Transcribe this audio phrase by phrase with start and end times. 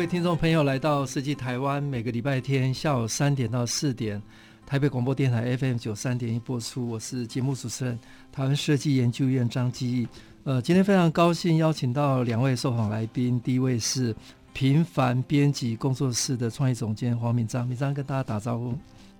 [0.00, 4.20] 位听众朋友来到设计台湾，每个礼拜天下午三点到四点，
[4.64, 6.88] 台北广播电台 FM 九三点一播出。
[6.88, 7.98] 我是节目主持人，
[8.32, 10.08] 台湾设计研究院张基义。
[10.44, 14.16] 呃，今天非常高兴邀请到两位受访来宾，第一位是
[14.54, 18.72] 平凡编辑工作室的创意总监黄敏章，敏章跟大家打招呼。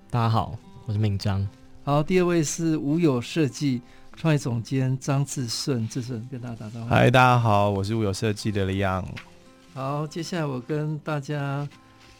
[0.08, 0.56] 大家好，
[0.86, 1.46] 我是敏章。
[1.84, 3.82] 好，第二位是无有设计
[4.16, 6.86] 创意总监张志顺，志顺跟大家打招呼。
[6.86, 9.04] 嗨，大家好，我是无有设计的 Leon。
[9.72, 11.66] 好，接下来我跟大家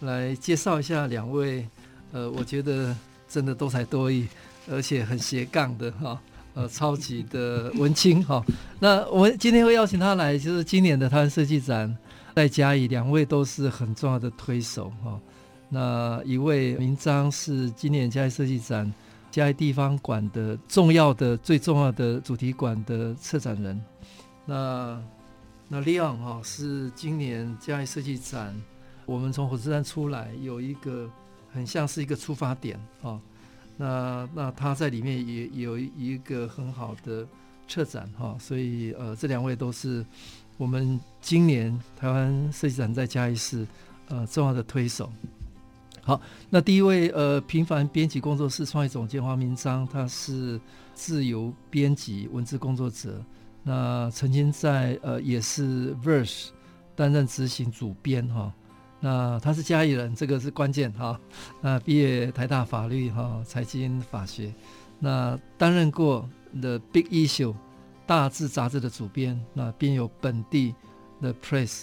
[0.01, 1.67] 来介绍一下两位，
[2.13, 2.97] 呃，我觉得
[3.29, 4.29] 真的多才多艺，
[4.71, 6.21] 而且很斜杠的哈，
[6.55, 8.43] 呃， 超级的文青哈。
[8.79, 11.95] 那我们今天会邀请他来，就是今年的台湾设计展
[12.37, 15.21] 在嘉义，两位都是很重要的推手哈。
[15.69, 18.91] 那一位名章是今年嘉义设计展
[19.33, 23.85] 嘉义地方馆的重要的、最重要的主题馆的策展人，
[24.47, 25.03] 那。
[25.73, 28.61] 那 Leon 哈是今年嘉义设计展，
[29.07, 31.09] 我们从火车站出来有一个
[31.53, 33.21] 很像是一个出发点哈。
[33.77, 37.25] 那那他在里面也有一个很好的
[37.69, 40.05] 策展哈，所以呃这两位都是
[40.59, 43.65] 我们今年台湾设计展在嘉义市
[44.09, 45.09] 呃重要的推手。
[46.03, 50.61] 好，那第一位呃平凡编辑工作室创意总监黄明章，他是
[50.95, 53.23] 自由编辑文字工作者。
[53.63, 56.49] 那曾经在呃也是 Verse
[56.97, 58.53] 担任执行主编哈，
[59.01, 61.19] 那他是嘉义人，这个是关键哈。
[61.61, 64.53] 那毕业台大法律哈财经法学，
[64.99, 67.55] 那担任过 The Big Issue
[68.07, 70.75] 大志杂志的主编，那编有本地
[71.21, 71.83] 的 Press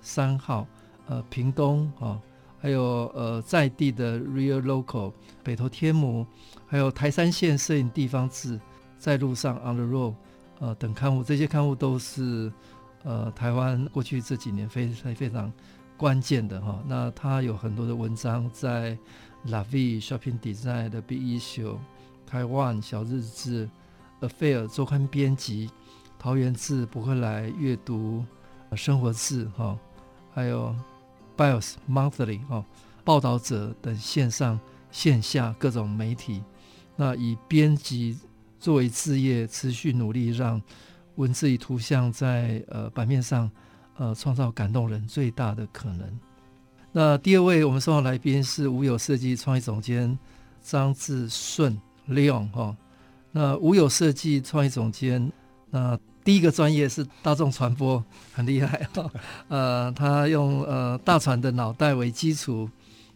[0.00, 0.66] 三号
[1.06, 2.20] 呃屏东哈，
[2.60, 5.12] 还有呃在地的 Real Local
[5.42, 6.26] 北投天母，
[6.66, 8.60] 还有台三线摄影地方志
[8.96, 10.14] 在路上 On the Road。
[10.60, 12.52] 呃，等刊物，这些刊物都是
[13.02, 15.50] 呃台湾过去这几年非常非常
[15.96, 16.78] 关键的哈。
[16.86, 18.96] 那他有很多的文章在
[19.46, 21.78] La Vie Shopping Design 的 Big Issue、
[22.26, 23.70] 台湾小日志、
[24.20, 25.70] Affair 周刊编辑、
[26.18, 28.22] 桃园志不会来阅读、
[28.76, 29.78] 生活志哈，
[30.34, 30.76] 还有
[31.38, 32.62] Bios Monthly 哈，
[33.02, 34.60] 报道者等线上
[34.90, 36.44] 线下各种媒体，
[36.96, 38.18] 那以编辑。
[38.60, 40.60] 作为职业，持续努力让
[41.16, 43.50] 文字与图像在呃版面上
[43.96, 46.20] 呃创造感动人最大的可能。
[46.92, 50.16] 那第二位我们受访来宾是无有设计创意总监
[50.62, 52.76] 张志顺 Leon 哈。
[53.32, 55.32] 那无有设计创意总监，
[55.70, 59.10] 那第一个专业是大众传播，很厉害哈。
[59.48, 62.68] 呃，他用呃大船的脑袋为基础，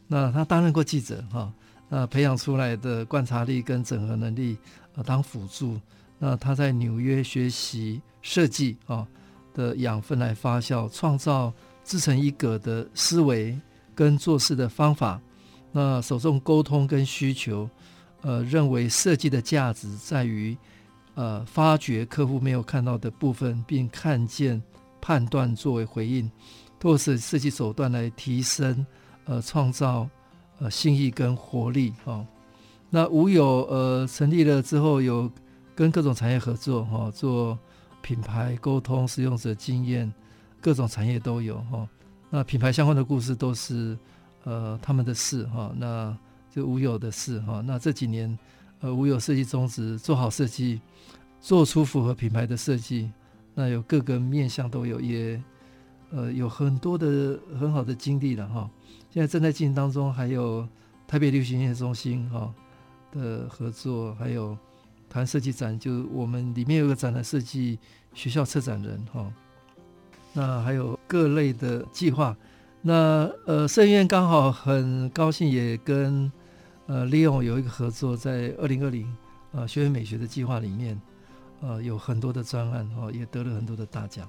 [0.07, 1.53] 那他担任过记者哈。
[1.89, 4.57] 那培养出来的观察力跟整合能力。
[4.95, 5.81] 啊，当辅助，
[6.19, 9.07] 那他在纽约学习设计啊
[9.53, 13.59] 的养分来发酵，创造自成一格的思维
[13.95, 15.21] 跟做事的方法。
[15.73, 17.69] 那首重沟通跟需求，
[18.23, 20.57] 呃，认为设计的价值在于
[21.15, 24.63] 呃发掘客户没有看到的部分，并看见
[25.01, 26.31] 判断作为回应，
[26.79, 28.87] 透过设计手段来提升
[29.25, 30.09] 呃创造
[30.61, 32.25] 呃新意跟活力啊。
[32.91, 35.31] 那无有呃成立了之后，有
[35.75, 37.59] 跟各种产业合作哈，做
[38.03, 40.13] 品牌沟通、使用者经验，
[40.61, 41.89] 各种产业都有哈。
[42.31, 43.99] 那品牌相关的故事都是
[44.45, 46.17] 呃他们的事哈，那
[46.51, 47.61] 就无有的事哈。
[47.67, 48.39] 那这几年
[48.81, 50.81] 呃无有设计宗旨，做好设计，
[51.41, 53.11] 做出符合品牌的设计。
[53.55, 55.43] 那有各个面向都有，也
[56.11, 58.71] 呃有很多的很好的经历了哈。
[59.11, 60.69] 现在正在进行当中，还有
[61.07, 62.53] 台北流行音乐中心哈。
[63.15, 64.57] 的合作，还有
[65.09, 67.79] 谈设计展，就我们里面有个展览设计
[68.13, 69.33] 学校策展人哈，
[70.33, 72.37] 那还有各类的计划，
[72.83, 76.31] 那呃，设计院刚好很高兴也跟
[76.87, 79.15] 呃 Leon 有一个合作，在二零二零
[79.53, 81.01] 呃学院美学的计划里面，
[81.61, 84.29] 呃有很多的专案哈，也得了很多的大奖。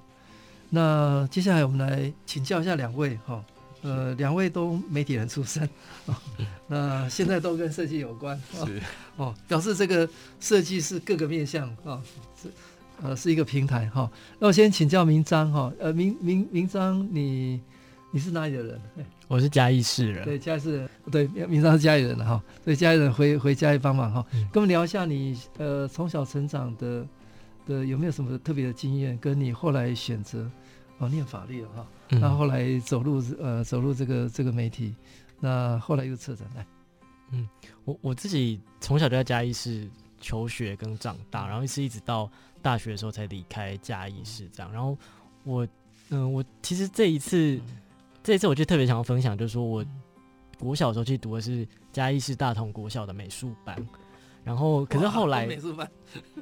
[0.69, 3.43] 那接下来我们来请教一下两位哈。
[3.81, 5.67] 呃，两位都媒体人出身，
[6.05, 6.15] 哦，
[6.67, 8.81] 那现在都跟设计有关，哦，是
[9.17, 12.01] 哦，表示这个设计是各个面向啊，哦，
[12.41, 12.49] 是
[13.03, 14.09] 呃是一个平台哈。
[14.39, 17.61] 那我先请教明章哈，呃明明明章你
[18.11, 18.81] 你是哪里的人？
[19.27, 20.23] 我是嘉义市人。
[20.23, 22.41] 对，嘉义市人，对，明章是嘉义人哈。
[22.63, 27.05] 对，嘉义人回回嘉义帮忙哈，跟我们聊一下你呃从小成长的
[27.67, 30.49] 的有没有什么特别的经验，跟你后来选择
[30.99, 34.95] 哦念法律了哈，那后来走入呃走入这个这个媒体，
[35.39, 36.65] 那后来又策展来。
[37.31, 37.49] 嗯，
[37.83, 39.89] 我我自己从小就在嘉义市
[40.21, 42.29] 求学跟长大，然后一直一直到
[42.61, 44.71] 大学的时候才离开嘉义市这样。
[44.71, 44.95] 然后
[45.43, 45.65] 我，
[46.09, 47.59] 嗯、呃，我其实这一次，
[48.23, 49.83] 这一次我就特别想要分享，就是说我
[50.59, 53.75] 国小的时候去读的是嘉义市大同国小的美术班，
[54.43, 55.91] 然后可是后来美术班，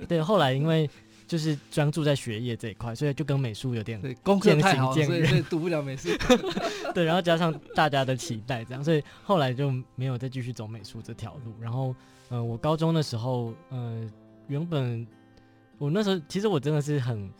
[0.09, 0.89] 对，后来因为。
[1.27, 6.09] 就是专注在学业这一块，所以就跟美术有点功课太好，所以所以读不了美术。
[6.93, 11.53] 对，然后加上大家的期待，这样，所以后来就没有再继续走美术这条路。
[11.59, 11.87] 然后，
[12.29, 14.13] 嗯、呃，我高中的时候，嗯、呃，
[14.47, 15.07] 原本
[15.77, 17.31] 我那时候其实我真的是很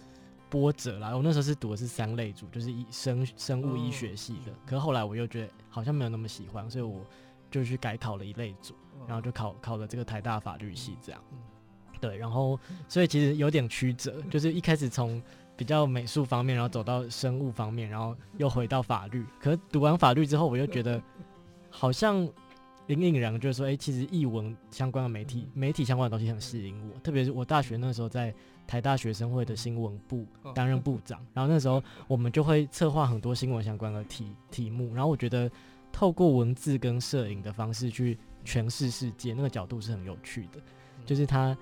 [0.49, 1.15] 波折啦。
[1.15, 4.51] 我那时候是读的是三类组，就是医生生物医学系的。
[4.65, 7.05] 可是后来我又觉得好像没有那么喜欢，所以我
[7.51, 8.73] 就去改考了一类组，
[9.07, 11.21] 然后就考考了这个台大法律系这样。
[12.03, 12.59] 对，然后
[12.89, 15.21] 所以其实有点曲折，就是一开始从
[15.55, 19.23] 比较美术方面，然后走到生物方面，然后又回到法律。
[19.39, 21.01] 可是读完法律之后，我又觉得
[21.69, 22.27] 好像
[22.87, 26.99] 隐隐然就是说，哎，其实译文相关的媒体、媒体相关的东西很吸引我。
[26.99, 28.35] 特别是我大学那时候在
[28.67, 34.93] 台大学生会的新闻部担任部长，然后那时候我们就会策划很多新闻相关的题题目。
[34.93, 35.49] 然后我觉得
[35.89, 40.59] 透过文字跟摄影的方式去诠释世界，那个角度是很有趣的，
[41.05, 41.55] 就是它。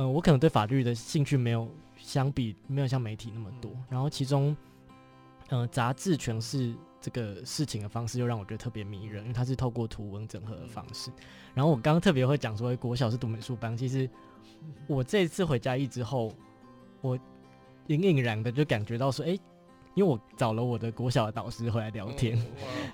[0.00, 1.68] 呃，我可能对法律的兴趣没有
[1.98, 4.56] 相比没有像媒体那么多，然后其中，
[5.50, 11.10] 呃，杂志诠释这个事情的方式又让我觉得特别迷人，因为它是透过图文整合的方式。
[11.52, 14.08] 然后我刚刚特别会讲说，国小是读美术班，其实
[14.86, 16.32] 我这一次回家一之后，
[17.02, 17.14] 我
[17.88, 19.38] 隐隐然的就感觉到说，哎，
[19.92, 22.42] 因为我找了我的国小的导师回来聊天，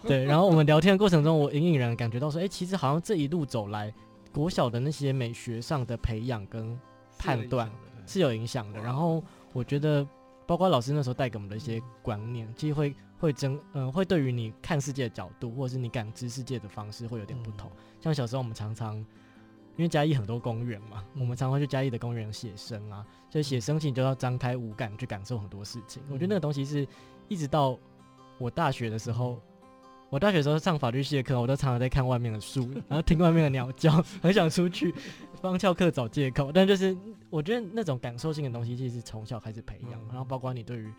[0.03, 3.94] 对，然后我们聊天的过程中，我隐隐然感觉到说，哎，其实好像这一路走来，
[4.32, 6.76] 国小的那些美学上的培养跟
[7.18, 7.70] 判断
[8.06, 9.22] 是有影响的，然后
[9.52, 10.06] 我觉得，
[10.46, 17.70] 包括老师那时候带给我们的一些观念，其实会会增，嗯、呃，会对于你看世界的角度，或者是你感知世界的方式会有点不同。
[18.00, 26.02] 像小时候我们常常，因为嘉义很多公园嘛，我们常常去嘉义的公园写生啊，所以写生其实就要张开五感去感受很多事情。
[26.08, 26.86] 我觉得那个东西是
[27.28, 27.78] 一直到
[28.38, 29.40] 我大学的时候。
[30.08, 33.91] 我大学时候上法律系的课，我都常常在看外面的树，然后听外面的鸟叫，
[34.23, 34.94] 很想出去
[35.43, 36.53] 帮翘课找借口。
[36.53, 36.97] 但就是
[37.29, 40.93] 我觉得那种感受性的东西，其实是从小开始培养，然后包括你对于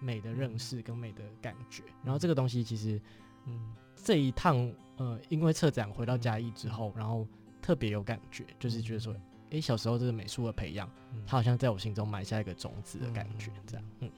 [0.00, 1.82] 美的认识跟美的感觉。
[2.04, 3.00] 然后这个东西其实，
[3.46, 3.60] 嗯，
[3.96, 7.26] 这一趟呃，因为策展回到嘉义之后，然后
[7.60, 9.14] 特别有感觉，就是觉得说，
[9.50, 10.88] 哎，小时候这个美术的培养，
[11.26, 13.84] 它好像在我心中埋下一个种子的感觉，这样。
[14.00, 14.10] 嗯，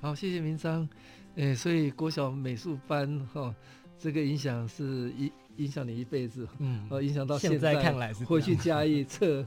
[0.00, 0.88] 好，谢谢明彰。
[1.36, 3.54] 哎、欸，所以国小美术班哈，
[3.98, 9.44] 这个影响是影影响你一辈子，嗯，哦，影响到现在，现在看来是回去加一 测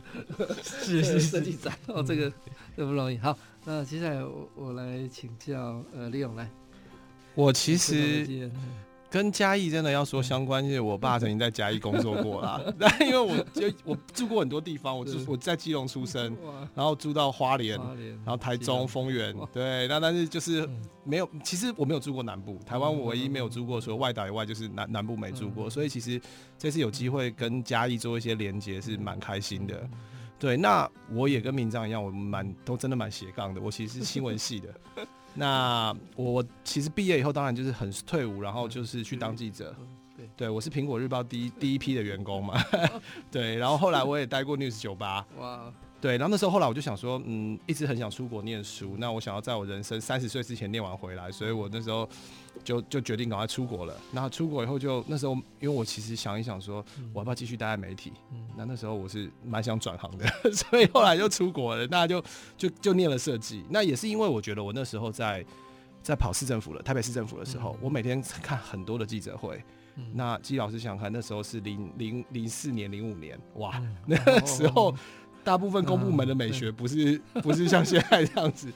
[0.61, 2.31] 是 是设计展哦，这个
[2.75, 3.17] 这不容易。
[3.17, 6.49] 好，那接下来我我来请教呃李勇来，
[7.35, 8.49] 我其实。
[9.09, 12.61] 跟嘉义真的要说相关，就是我爸曾经在嘉义工作过啦。
[12.77, 16.35] 但因为我就我住过很多地方，我住我在基隆出生，
[16.75, 17.79] 然后住到花莲，
[18.25, 19.87] 然后台中丰原，对。
[19.87, 20.67] 那但是就是
[21.05, 25.69] 没有，其实我没有住过南部，台湾我唯一没有住过，除了外岛以外，就是南南部没住过。
[25.69, 26.19] 所以其实
[26.57, 29.89] 这次有机会跟嘉义做一些连接，是蛮开心的。
[30.37, 33.61] 对，那我也跟明章一样，我蛮都真的蛮斜杠的。
[33.61, 34.67] 我其实是新闻系的。
[35.37, 39.75] 那我其实毕业以后，当然就是很退伍，然后就是去当记者。
[40.15, 42.59] 对，对我是苹果日报第一第一批的员工嘛。
[43.29, 45.25] 对，然后后来我也待过 News 酒吧。
[45.37, 45.71] 哇。
[45.99, 48.95] 对，然后那时候后来我就想说，嗯，一直很想出国念书。
[48.99, 52.07] 那我想要在我人生三十岁之前念完回来，所以我那时候
[52.63, 53.97] 就就决定赶快出国了。
[54.11, 58.13] 那出国以后就那时候，因为我其实想一想说，我要不要继续待在媒体？
[58.31, 58.47] 嗯。
[58.55, 61.87] 那那时候我是蛮想转行的， 所以后来就出国了。
[61.87, 62.23] 那就
[62.55, 63.65] 就就念了设计。
[63.67, 65.43] 那也是因为我觉得我那时候在
[66.03, 69.59] 在跑市政府了，台北市政府的时候，我每天看很多的记者会。
[70.13, 74.93] 那季老师想想看，那时候是零零零四年、零五年，哇， 那时候。
[75.47, 78.69] 大部分公部门的美学不是 不是像现在这样子，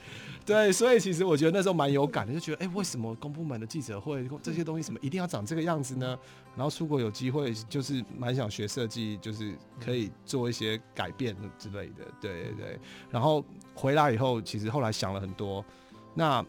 [0.46, 6.18] 对，所以其实我觉得那时候蛮有感的，就觉得哎，为什么公部门的记者会这些东西什么一定要长这个样子呢？
[6.56, 12.78] 然后出国有机会，就是蛮想学设计，就是可以做一些改变之类的，对对对。
[13.10, 15.62] 然后回来以后，其实后来想了很多，
[16.14, 16.42] 那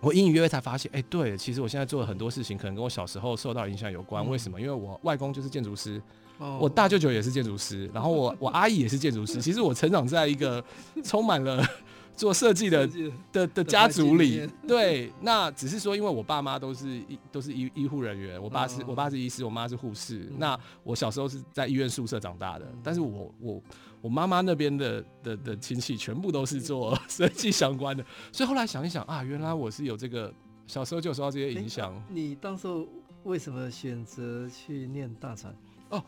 [0.00, 4.28] 我隐隐约约才发现，哎，对，其实我现在做的很多事情可能跟我小时候受到影响有关。
[4.28, 4.60] 为什么？
[4.60, 6.02] 因为我外公就是建筑师。
[6.38, 9.40] 我大舅舅也是建筑师，然后我 我阿姨也是建筑师。
[9.40, 10.62] 其实我成长在一个
[11.02, 11.64] 充满了
[12.16, 12.88] 做设计的
[13.30, 20.36] 的的，家族里，对，那只是说，因为我爸妈都是医都是医医护人员，我爸是、哦、我爸是医师，我妈是护士、嗯。
[20.38, 23.62] 那我小时候是在医院宿舍长大的，嗯、但是我我
[24.00, 28.02] 我妈妈那边的的的亲戚全部都是做 设计相关的，
[28.32, 30.32] 所以后来想一想啊，原来我是有这个
[30.66, 32.02] 小时候就受到这些影响、欸。
[32.08, 32.86] 你当时候
[33.24, 35.54] 为什么选择去念大传？
[35.90, 36.02] 哦，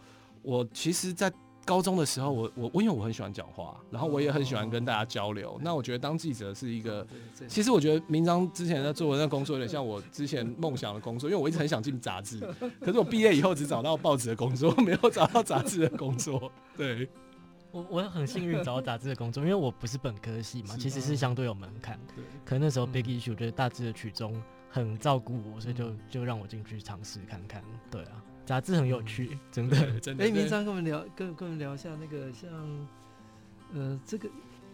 [0.48, 1.30] 我其实，在
[1.66, 5.50] 高中的时候，我我我因为我很喜欢讲话，然后我也很喜欢跟大家交流。
[5.50, 7.06] 哦、那我觉得当记者是一个，
[7.46, 12.40] 其实我觉得明章之前在做的那工作有点像我之前梦想的工作，因为我一直很想进杂志，
[12.80, 16.50] 可是我毕业以后只找到报纸的工作，没有找到杂志的工作。
[16.74, 17.06] 对，
[17.70, 22.00] 我我很幸运找到杂志的工作，因为我不是本科系嘛，其实是相对有门槛。
[22.16, 27.62] 对，可能那时候 Big Issue 就是大致的曲中很照顾我，所以就就让我进去尝试看看。
[27.90, 28.24] 对啊。
[28.48, 30.24] 杂志很有趣，嗯、真的真的。
[30.24, 32.50] 哎，明章跟我们聊，跟跟我们聊一下那个像，
[33.74, 34.26] 呃，这个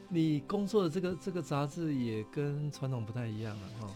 [0.08, 3.90] 你工作的这个这个杂志也跟传统不太一样了哈。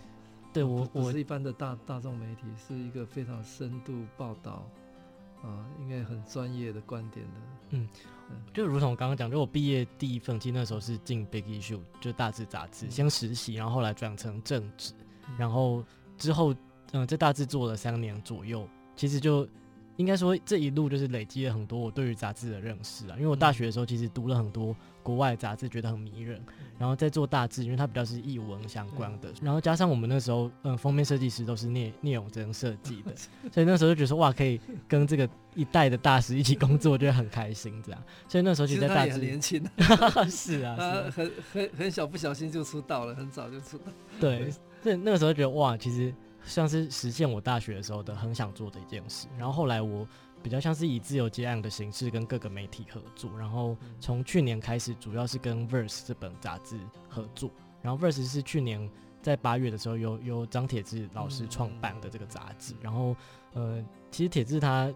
[0.52, 4.68] 对我，我是一般的大大众媒体，是一个非常深度报道
[5.44, 7.32] 啊，应该很专业的观点的。
[7.70, 7.88] 嗯，
[8.52, 14.92] 就如同我刚刚讲，就我毕业第一份，其实那时候是进 Big Issue，就大志杂志，先实习，然后后来转成正职，
[15.38, 15.84] 然后
[16.16, 19.48] 之后嗯、呃，在大志做了三年左右，其实就。
[19.98, 26.40] 应该说这一路就是累积了很多我对于杂志的认识啊，因为我大学的时候其实读了很多国外杂志，觉得很迷人，
[26.78, 33.12] 然后在做大志，因为它比较是译文相关的，然后加上我们那时候嗯封面设计师都是聂聂永真设计的，
[33.52, 38.00] 所以那时候就觉得说哇，可以跟这个一代的大师一起工作，觉得很开心这样。
[38.28, 39.60] 所以那时候其实在大志年轻，
[40.30, 43.86] 是啊， 他很很很小不小心就出道了，很早就出道。
[44.20, 44.48] 对，
[44.80, 46.14] 所以那个时候觉得哇，其实。
[46.48, 50.06] 像是实现我大学的时候的很想做的一件事，然后后来我
[50.42, 56.78] 比较像是以自由接案的形式跟各个媒体合作，然后从去年开始主要是跟 Verse 这本杂志
[57.08, 57.50] 合作，
[57.82, 58.90] 然后 Verse 是去年
[59.20, 63.14] 在八月的时候由由张铁志老师创办的这个杂志，然后
[63.52, 64.92] 呃其实铁志他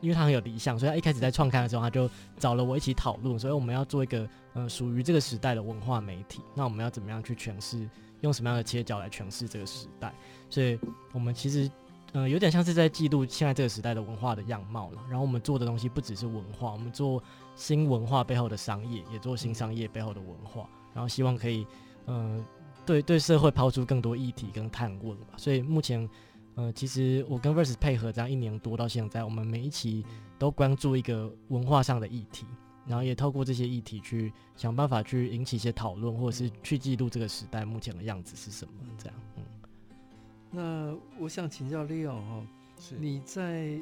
[0.00, 2.08] 因为他很有理想，所以他一开始在创刊的时候他就
[2.38, 7.88] 找了我一起讨论，所以我们要做一个呃属于这个时代的文化媒体，那我们要怎么样去诠释，
[8.20, 10.14] 用什么样的切角来诠释这个时代？
[10.48, 10.78] 所以
[11.12, 11.70] 我们其实，
[12.12, 15.02] 呃，有点像是在记录现在这个时代的文化的样貌了。
[15.08, 17.22] 然后我们做的东西不只是文化，我们做
[17.54, 20.68] 新文化背后的商业，也做新商业背后的文化。
[20.94, 21.66] 然后希望可以，
[22.06, 22.44] 呃，
[22.86, 25.34] 对对社会抛出更多议题跟探问吧。
[25.36, 26.08] 所以目前，
[26.54, 30.04] 呃，其实我跟 Verse 配合这样一年多到现在，我们每一期
[30.38, 32.46] 都关注一个文化上的议题，
[32.86, 39.14] 然后也透过这些议题去想办法去引起一些讨论，或者是去记录这个时代目前的样子是什么，这样。
[39.36, 39.42] 嗯
[40.48, 42.46] 那我想请教 Leo 哈，
[42.98, 43.78] 你在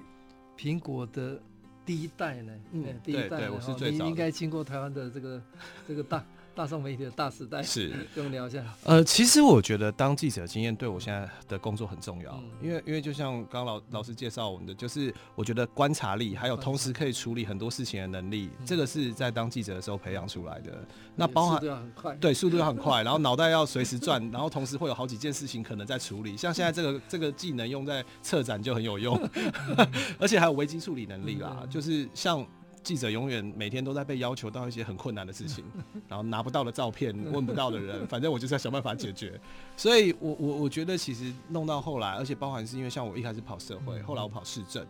[0.59, 1.41] 苹果的
[1.85, 2.53] 第一代呢？
[2.73, 5.43] 嗯，第一代，对，我是最早的，你应该经过台湾的这个
[5.87, 6.25] 这个大。
[6.55, 8.65] 大众媒体的大时代是，跟我们聊一下。
[8.85, 20.71] 呃，其实我觉得当记者的经验对我现在的工作很重要，嗯、因为因为就像刚刚老老师介绍我们的，就是我觉得观察力，还有同时可以处理很多事情的能力，这个是在当记者的时候培养出来的。
[20.73, 26.37] 嗯、那包含速度要很快，对，速度要很快，然后脑袋要随时转， 然后同时会有好几件事情可能在处理。
[26.37, 29.19] 像现在这个这个技能用在策展就很有用，
[30.21, 32.47] 而且还有危机处理能力啦，就是像。
[32.85, 35.65] 记者永远每天都在被要求到一些很困难的事情，
[36.07, 39.41] 然后拿不到的照片， 问不到的人，反正我就是要想办法解决。
[39.77, 44.87] 所以我，我我我觉得其实弄到后来，而且包含是因为像我一开始跑社会，后来我跑市政，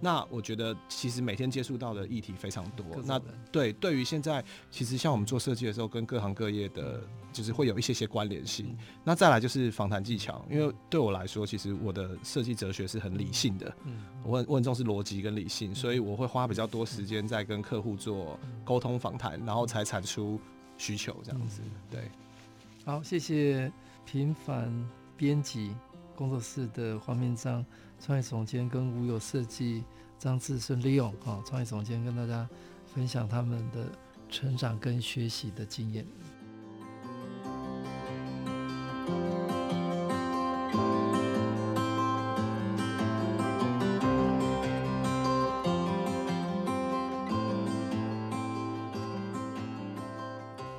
[0.00, 2.84] 那我觉得其实每天接触到的议题非常多。
[3.04, 7.00] 那对对于现在，其实像我们做设计的时候，跟各行各业的。
[7.32, 13.72] 就是会有一些些关联性，那再来就是访谈技巧，因为对我来说，其实我的设计哲学是很理性的，
[14.24, 20.40] 我很我很重视逻辑跟理性，所以我会花比较多时间在跟客户做沟通访谈，然后才产出
[20.76, 21.60] 需求这样子。
[21.90, 22.10] 对，
[22.84, 23.70] 好，谢谢
[24.04, 24.72] 平凡
[25.16, 25.74] 编辑
[26.16, 27.64] 工作室的黄明章
[28.00, 29.84] 创意总监跟无有设计
[30.18, 32.48] 张志顺利用啊创意总监跟大家
[32.86, 33.86] 分享他们的
[34.30, 36.04] 成长跟学习的经验。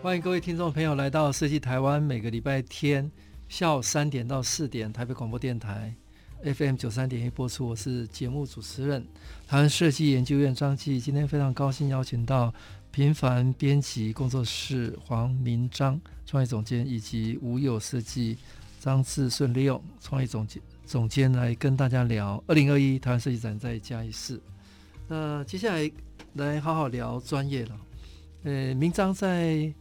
[0.02, 3.12] 欢迎各位听众朋友来到设计台湾，每个礼拜天
[3.48, 5.94] 下午三点到四点，台北广播电台
[6.42, 7.68] FM 九三点一播出。
[7.68, 9.06] 我是节目主持人，
[9.46, 11.00] 台湾设计研究院张继。
[11.00, 12.52] 今天非常高兴邀请到
[12.92, 18.38] 平凡编辑工作室黄铭章创意总监，以及无有设计
[18.80, 24.42] 张志顺利用创意总监总监来跟大家聊二零二一台湾设计展在嘉义市。
[25.08, 25.92] 那接下来
[26.34, 27.80] 来好好聊专业了。
[28.44, 29.72] 呃，明章在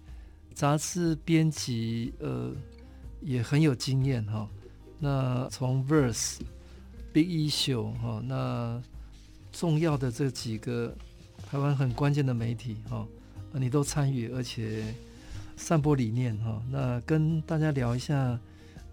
[0.52, 2.52] 杂志编辑，呃，
[3.22, 4.48] 也很有经验哈、
[4.98, 6.38] 那从 Verse、
[7.12, 8.82] Big Issue 哈，那
[9.52, 10.94] 重要的这几个
[11.50, 13.08] 台湾很关键的媒体哈、哦，
[13.52, 14.94] 你都参与，而且
[15.56, 16.62] 散播理念哈、哦。
[16.70, 18.38] 那跟大家聊一下，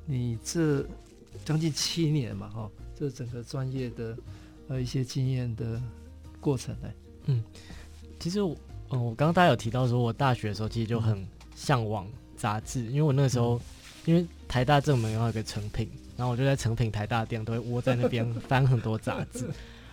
[0.05, 0.85] 你这
[1.43, 4.17] 将近七年嘛哈、哦，这整个专业的
[4.69, 5.81] 呃一些经验的
[6.39, 6.89] 过程呢？
[7.25, 7.43] 嗯，
[8.19, 8.55] 其实我。
[8.91, 12.07] 嗯，我刚刚大家有提到说，我大学的时候其实就很向往
[12.37, 13.59] 杂志，因为我那时候，
[14.05, 19.49] 因为台大正门有一个成品，然后我就在成品台大店都会窝在那边翻很多杂志，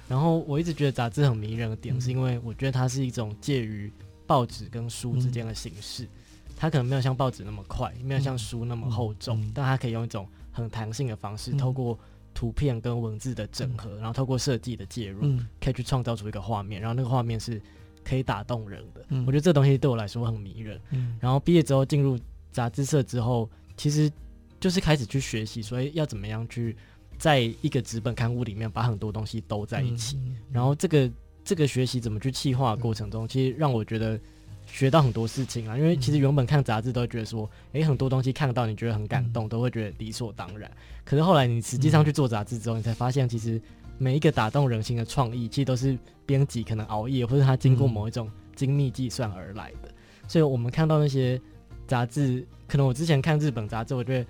[0.08, 3.92] 然后我一直觉得杂志很迷人的点，是因为我觉得它是一种介于
[4.26, 6.08] 报纸跟书之间的形式，
[6.56, 11.98] 它可能没有像报纸那么快，没有像书那么厚重，但它可以用一种很弹性的方式，透过
[12.34, 15.22] 图片跟文字的整合，然后透过设计的介入，
[15.60, 17.60] 可以去创造出一个画面，然后那个画面是。
[18.04, 20.76] 可以打动人的，嗯、我觉得这东西对我来说很迷人。
[20.90, 22.18] 嗯、然后毕业之后进入
[22.50, 24.10] 杂志社之后，其实
[24.58, 26.76] 就是开始去学习，所以要怎么样去
[27.22, 30.18] 在一个纸本刊物里面把很多东西都在一起。
[30.50, 31.08] 然后这个
[31.44, 34.18] 这个学习怎么去气化过程中，其实让我觉得
[34.66, 35.78] 学到很多事情啊。
[35.78, 40.68] 因为其实原本看杂志都会觉得说，诶，很多东西看到你觉得很感动，都会觉得理所当然。
[41.04, 43.62] 可是后来你实际上去做杂志之后，你才发现其实。
[43.98, 49.88] 每一个打动人心的创意，其实都是编辑可能熬夜，或者他经过某一种精密计算而来的。
[49.88, 49.94] 嗯、
[50.26, 51.40] 所以，我们看到那些
[51.86, 54.26] 杂志，可能我之前看日本杂志，我觉得，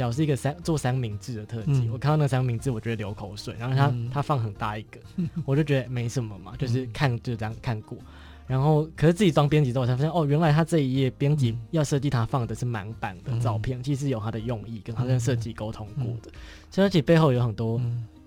[0.00, 3.54] 假如是一个三做三明治的特辑，嗯、我看到那三明治，我觉得流口水。
[3.58, 4.98] 然后他、嗯、他放很大一个，
[5.44, 7.98] 我就觉得没什么嘛，就是看就这样看过。
[8.46, 16.30] 然后，可是自己当编辑之后，才发现哦，原来他这一页编辑要设计他放的是满版的照片，嗯、其实有他的用意，跟他跟设计沟通过的。
[16.70, 17.80] 所以，而且背后有很多。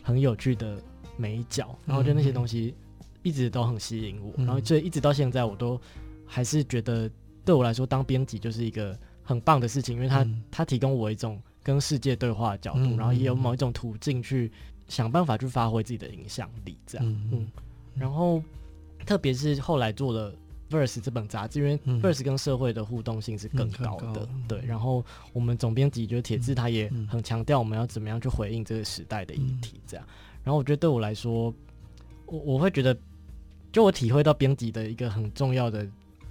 [0.06, 0.77] 很有趣的
[1.15, 2.75] 美角，然后就那些东西
[3.22, 5.80] 一直都很吸引我，嗯、然后所以一直到现在，我都
[6.25, 7.10] 还是觉得
[7.46, 14.51] 对我来说，当编辑就是一个很棒的事情，因为它它、嗯、提供我一种跟世界对话的角度，嗯、然后也有某一种途径去
[14.87, 17.48] 想办法去发挥自己的影响力，这样，嗯，嗯，
[17.96, 18.44] 然后
[19.05, 20.33] 特别是后来做了。
[20.70, 24.59] Verse 这本杂志，因为 Verse 跟社会的互动性是更高的，嗯嗯、对。
[24.66, 30.07] 然后我们总编辑就是铁志，他也很强调我们要怎么样去回应这个时代的议题，这样。
[30.44, 31.53] 然后我觉得对我来说，
[32.25, 32.98] 我我会觉得，
[33.72, 35.87] 就我体会到编辑的一个很重要的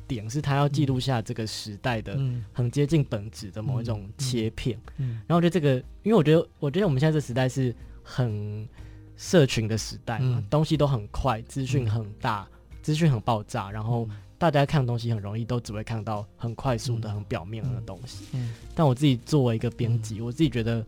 [0.06, 2.18] 点，是他要记录下这个时代的
[2.52, 4.78] 很接近本质的某一种切片。
[4.96, 8.68] 然后我觉得这个，因为我觉得，我觉得我们现在这时代是很
[9.16, 12.48] 社群的时代嘛，东西都很快，资讯很大，
[12.82, 14.08] 资讯很爆炸，然后。
[14.38, 18.24] 大家看东西很容易都只会看到很快速的、很表面的东西。
[18.32, 20.84] 嗯，嗯，但我自己作为一个编辑，我自己觉得，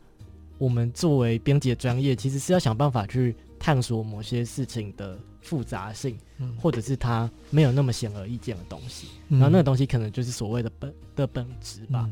[0.58, 6.18] 我们作为编辑的专业，其实是要想办法去探索某些事情的复杂性，
[6.58, 9.06] 或者是它没有那么显而易见的东西。
[9.28, 12.10] 然后那个东西可能就是所谓的本的本质吧。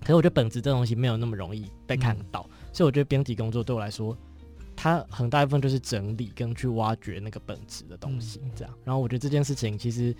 [0.00, 4.16] 可是我觉得本质这东西没有那么容易被看到，所以我觉得编辑工作对我来说，
[4.74, 8.40] 它很大一部分就是整理跟去挖掘那个本质的东西。
[8.56, 10.14] 这样，然后我觉得这件事情其实。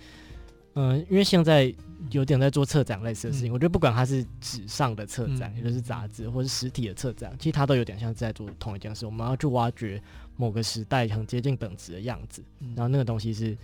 [0.75, 1.73] 嗯，因为现在
[2.11, 9.05] 有点在做策展类似的事情，嗯、我觉得不管它是纸上的策展，嗯、也就是杂志，或是实体的策展，其实它都有点像在做同一件事。
[9.05, 10.01] 我们要去挖掘
[10.35, 13.57] 某个时代很接近本质的样子，嗯、然后那个东西是，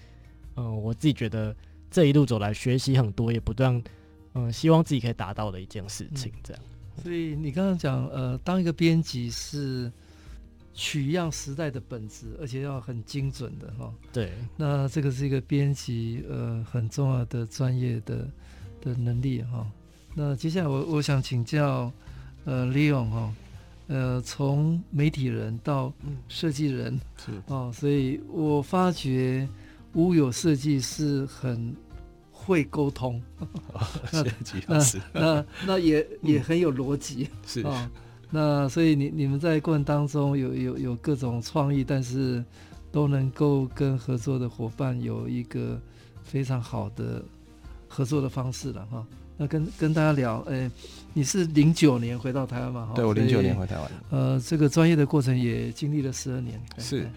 [0.55, 1.55] 嗯，我自己觉得
[1.89, 3.81] 这一路走来学习很多，也不断，
[4.35, 6.31] 嗯，希望自己可以达到的一件事情。
[6.43, 6.63] 这样。
[7.03, 9.91] 所以你刚刚讲，呃，当一个编辑是。
[10.73, 13.93] 取样时代的本质，而且要很精准的哈。
[14.13, 18.27] 对，那这个是一个编辑呃很重要的专业的
[18.81, 19.69] 的能力哈。
[20.15, 21.91] 那接下来我我想请教
[22.45, 23.33] 呃 Leon 哈，
[23.87, 25.91] 呃从媒体人到
[26.27, 27.31] 设计人是。
[27.47, 29.47] 哦，所以我发觉
[29.93, 31.75] 乌有设计是很
[32.31, 33.21] 会沟通，
[34.11, 37.61] 设计老师，那那那也也很有逻辑是。
[37.63, 37.91] 啊。
[38.29, 42.43] 那所以你你们在过程当中有有有各种创意，但是
[42.91, 45.79] 都能够跟合作的伙伴有一个
[46.23, 47.23] 非常好的
[47.87, 49.05] 合作的方式了哈。
[49.35, 50.71] 那跟跟大家聊，哎、欸，
[51.13, 52.91] 你是零九年回到台湾嘛？
[52.93, 53.91] 对，我零九年回台湾。
[54.09, 56.61] 呃，这个专业的过程也经历了十二年。
[56.77, 57.09] 是。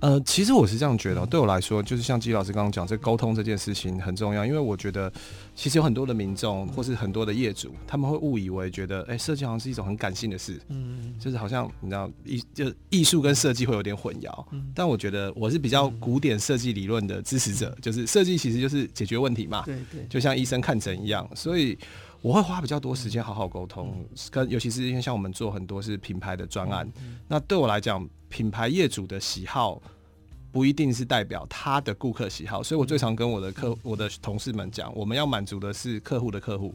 [0.00, 5.12] 呃，其实我是这样觉得，对我来说，就是像季老师刚刚讲，这沟通这件事情很重要，因为我觉得，
[5.54, 21.76] 其实有很多的民众或是很多的业主，他们会误以为觉得，哎，设计好像是一种很感性的事，嗯，就是好像你知道艺就艺术跟设计会有点混淆，但我觉得我是比较古典设计理论的支持者，就是设计其实就是解决问题嘛，对对，就像医生看诊一样，所以
[22.22, 26.90] 我会花比较多时间好好沟通，跟尤其是因为像我们做很多是品牌的专案，
[27.28, 28.08] 那对我来讲。
[28.32, 29.82] 品牌业主的喜好，
[30.52, 32.62] 不一定是代表他的顾客喜好。
[32.62, 36.72] 所以我最常跟我的客、我的同事们讲，我们要满足的是客户的客户，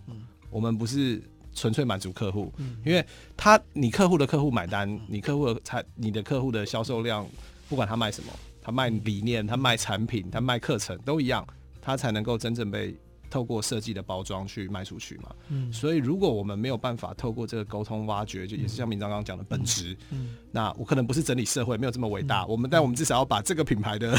[0.49, 2.53] 我们不是纯粹满足客户，
[2.85, 3.01] 因为
[3.37, 7.25] 他你客户的客户买单，你客户的才你的客户的销售量，
[7.69, 8.29] 不管他卖什么，
[8.61, 11.47] 他卖理念，他卖产品，他卖课程都一样，
[11.81, 12.93] 他才能够真正被。
[13.35, 24.17] 透过设计的包装去卖出去嘛，嗯，所以如果我们没有办法透过这个沟通挖掘，就也是像明章刚刚讲的本质，嗯，嗯，那我可能不是整理社会，没有这么伟大，嗯，我们但我们至少要把这个品牌的，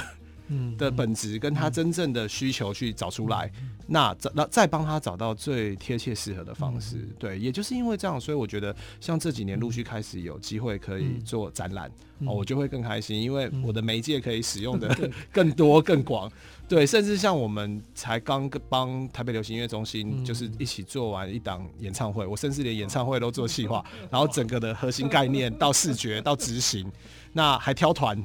[0.48, 14.94] 嗯，的本质跟他真正的需求去找出来，嗯，那找那再帮他找到最贴切适合的方式，嗯，对，也就是因为这样，所以我觉得像这几年陆续开始有机会可以做展览，嗯，哦，我就会更开心，因为我的媒介可以使用的
[15.32, 16.30] 更多更广。
[16.68, 26.90] 对，甚至像我们才刚帮台北流行音乐中心，就是一起做完一档演唱会，我甚至连演唱会都做细化，然后整个的核心概念到视觉到执行，
[27.32, 28.20] 那还挑团，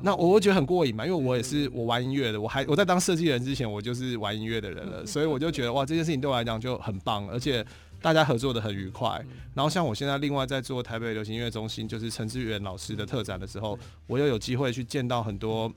[0.00, 7.66] 那我会觉得很过瘾嘛，因为我也是我玩音乐的，我还我在当设计人之前，我就是玩音乐的人了，所以我就觉得哇，这件事情对我来讲就很棒，而且
[8.02, 9.24] 大家合作的很愉快。
[9.54, 15.72] 然后像我现在另外在做台北流行音乐中心，就是陈志远老师的特展的时候，我又有机会去见到很多。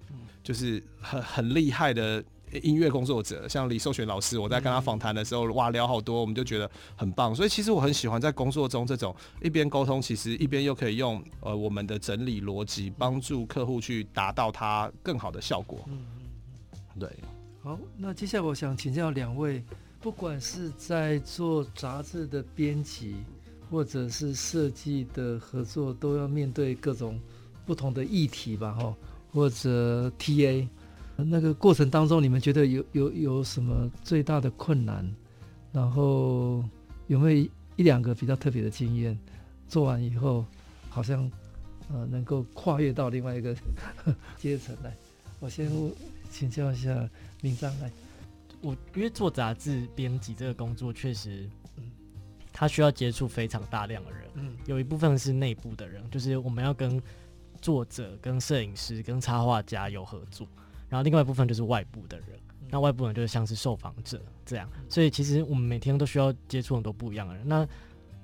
[0.45, 2.23] 就是很很厉害的
[2.61, 7.33] 音乐工作者，像李寿全老师，我在跟他访谈的时候，哇，聊好多，我们就觉得很棒。
[7.33, 15.79] 所以其实我很喜欢在工作中这种一边沟通，其实一边又可以用呃我们的整理逻辑，帮助客户去达到他更好的效果。
[15.87, 16.05] 嗯
[16.93, 17.09] 嗯，对。
[17.63, 19.63] 好，那接下来我想请教两位，
[20.05, 23.15] 不管是在做杂志的编辑，
[23.71, 27.19] 或者是设计的合作，都要面对各种
[27.65, 28.71] 不同的议题吧？
[28.73, 28.95] 哈。
[29.33, 30.67] 或者 TA
[31.15, 35.11] 那个过程当中，你们觉得有有有什么最大的困难？
[35.73, 36.63] 然后
[37.07, 39.17] 有没有一两个比较特别的经验？
[39.67, 40.45] 做完以后，
[40.87, 41.27] 好像
[41.91, 43.55] 呃能够跨越到另外一个
[44.37, 44.95] 阶层来。
[45.39, 45.67] 我先
[46.29, 47.09] 请教一下
[47.41, 47.89] 明章来。
[48.65, 51.49] 我因为做杂志编辑这个工作，确实，
[52.51, 54.21] 他需要接触非常大量的人。
[54.33, 57.01] 嗯，有一部分是内部的人，就是我们要跟。
[57.61, 60.45] 作者跟摄影师跟插画家有合作，
[60.87, 62.37] 然后另外一部分就是外部的人，
[62.69, 67.47] 那外部人就是像是受访者这样，所以其实我们每天都需要接触很多不一样的人。
[67.47, 67.67] 那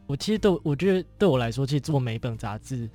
[0.06, 2.88] 我其实都我觉得对我来说，其实做每一本杂志，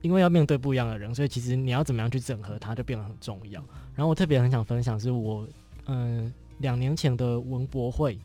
[0.00, 3.60] 因为要面对不一样的人，所以其实你要怎么样去整合它，就变得很重要。
[3.94, 5.46] 然后我特别很想分享，是我
[5.86, 8.18] 嗯两年前的文博会，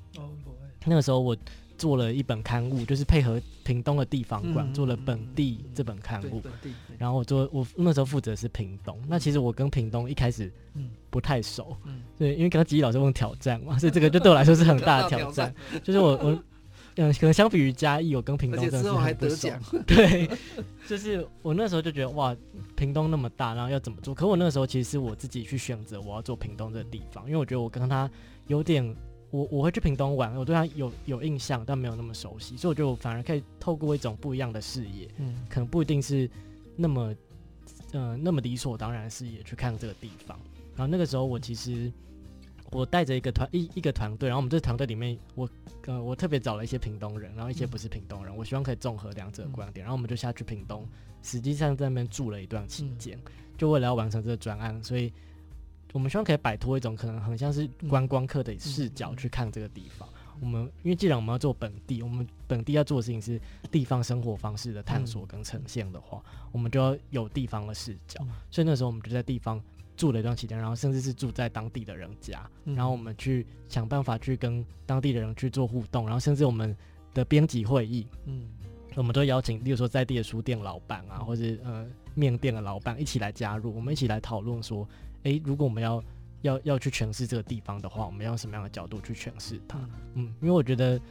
[0.86, 1.36] 那个时候我。
[1.78, 6.42] 做了一本刊物，就是配合屏东的地方馆、嗯、做了本地这本刊物。
[6.98, 9.00] 然后我做我那时候负责是屏东。
[9.08, 10.52] 那其实我跟屏东一开始
[11.12, 15.54] 不太熟，嗯、对，因为刚刚吉吉老师问挑战嘛，所以这个就对我来说是很大的挑战。
[15.84, 16.44] 就是我我
[16.98, 19.50] 嗯，可能相比于嘉义，我跟屏东真的是很不熟。
[19.88, 20.30] 对，
[20.88, 22.36] 就是我那时候就觉得哇，
[22.76, 24.14] 屏东那么大，然后要怎么做？
[24.14, 28.10] 可我那个时候其实是我自己去选择我要做屏东这个地方，因为我觉得我跟他
[28.48, 28.96] 有点。
[29.30, 36.32] 我我会去屏东玩，我对他有有印象，但没有那么熟悉，所以我觉得我反而可以透过一种不一样的视野，嗯，可能不一定是
[36.78, 37.14] 那么，
[37.92, 40.40] 呃，那么理所当然的视野去看这个地方。
[40.78, 41.92] 然后那个时候，我其实
[42.72, 45.50] 我带着一个团一一个团队，然后我们这个团队里面，我
[45.86, 50.88] 呃我特别找了一些屏东人，然后一些不是屏东人，嗯、我希望可以综合两者的观点，然后我们就下去屏东，
[51.22, 55.12] 实际上在那边住了一段期间，嗯、就为了要完成这个专案，所以。
[55.94, 60.08] 我们希望可以摆脱一种可能很像是观光客的视角去看这个地方。
[60.42, 63.40] 我们因为既然我们要做本地，我们本地要做的事情是
[63.72, 68.22] 地方生活方式的探索跟呈现的话，我们就要有地方的视角。
[68.52, 69.60] 所以那时候我们就在地方
[69.98, 76.74] 住了一段期间，然后甚至是住在当地的人家，然后我们去想办法去跟当地的人去做互动，然后甚至我们
[77.14, 78.44] 的编辑会议，嗯，
[78.96, 84.88] 我们都邀请，例如说在地的书店老板啊，或者呃面店的老板一起来加入，我们一起来讨论说。
[85.24, 86.02] 诶，如果我们要
[86.44, 89.78] 要要去诠释这个地方的话，我们要用什么样的角度去诠释它？
[90.14, 91.02] 嗯，因为我觉得，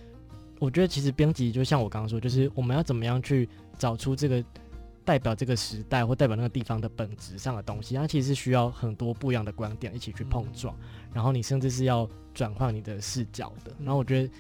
[0.59, 3.47] 我觉得其实编辑就像我刚刚说，就是我们要怎么样去
[3.77, 4.43] 找出这个
[5.07, 10.77] 代表这个时代或代表那个地方的本质上的东西，它其实是需要很多不一样的观点一起去碰撞，
[11.15, 13.73] 然后你甚至是要转换你的视角的。
[13.79, 14.31] 然后我觉得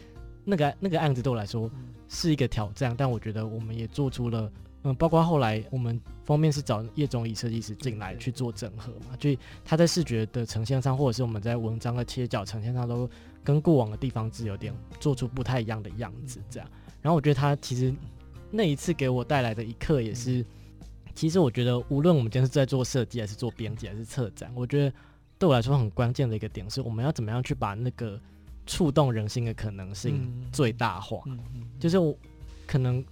[0.45, 1.71] 那个那个案子对我来说
[2.09, 4.53] 是一个挑战，但我觉得我们也做出了。
[4.83, 13.09] 嗯，包括后来我们封面是找叶总以设计师进来去做整合嘛，所以他在视觉的呈现上，或者是我们在文章的切角呈现上，都
[13.43, 16.69] 跟过往的地方志有点做出不太一样的样子，这样。
[17.03, 17.93] 然后我觉得他其实
[18.57, 20.45] 那一次给我带来的一刻也是，
[21.15, 24.93] 其实我觉得无论我们今天是在做设计，还是做编辑，还是策展，我觉得
[25.39, 28.21] 对我来说很关键的一个点是，我们要怎么样去把那个
[28.67, 31.23] 触动人心的可能性最大化，
[31.79, 32.17] 就是我
[32.67, 33.05] 可能。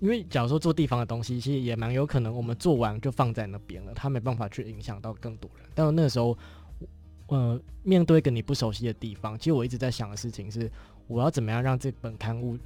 [0.00, 5.68] 因为假如说做地方的东西，其实也蛮有可能我们做完就放在那边了，它没办法去影响到更多人。
[5.74, 6.38] 但是那个时候，
[7.26, 10.70] 呃，面对一个你不熟悉的地方，其实我一直在想的事情是，
[11.08, 12.56] 我要怎么样让这本刊物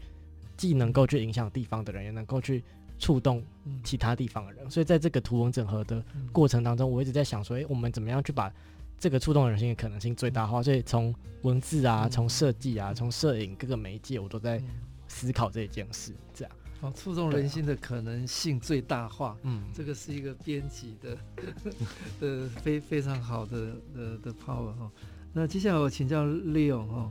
[0.63, 2.63] 既能够去影响地方的人，也能够去
[2.97, 3.43] 触动
[3.83, 4.71] 其他地方的人。
[4.71, 8.49] 所以在这个图文整合的过程当中，我一直在想说，诶，我们怎么样去把
[8.97, 10.63] 这个触动人心的可能性最大化？
[10.63, 14.63] 所以从文字啊，从设计啊，从摄影各个媒介，我都在
[15.09, 16.55] 思考这件事，这样。
[16.81, 21.19] 哦，触动人心的可能性最大化，嗯，这个是一个编辑的，
[22.21, 24.89] 呃，非非常好的的的 power 哈。
[25.33, 27.11] 那接下来我请教 Leo 哈，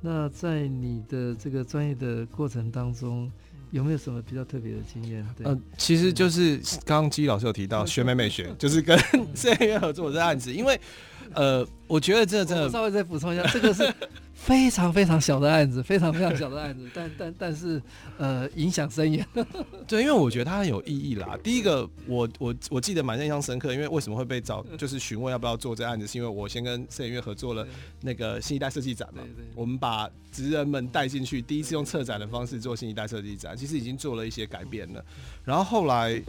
[0.00, 3.30] 那在你的这个专业的过程当中，
[3.70, 5.26] 有没有什么比较特别的经验？
[5.36, 8.96] 对，呃，其实就是刚刚基老师有提到学美美学，就是跟
[9.34, 10.80] 摄影院合作这案子，因为
[11.34, 13.92] 呃，我觉得这真的稍微再补充一下，这个是。
[14.38, 17.82] 非常非常小的案子，非常非常小的案子，但但但是，
[18.16, 19.26] 呃，影响深远。
[19.86, 21.36] 对，因为我觉得它很有意义啦。
[21.42, 27.66] 第一个，我我我记得蛮印象深刻，因为为什么会被找，就是询问要不要做这案子，是因为我先跟摄影院合作了
[28.00, 29.22] 那个新一代设计展嘛。
[29.56, 35.04] 我们把职人们带进去，第一次用策展的方式做新一代设计展，其实已经做了一些改变了。
[35.44, 36.22] 然后后来。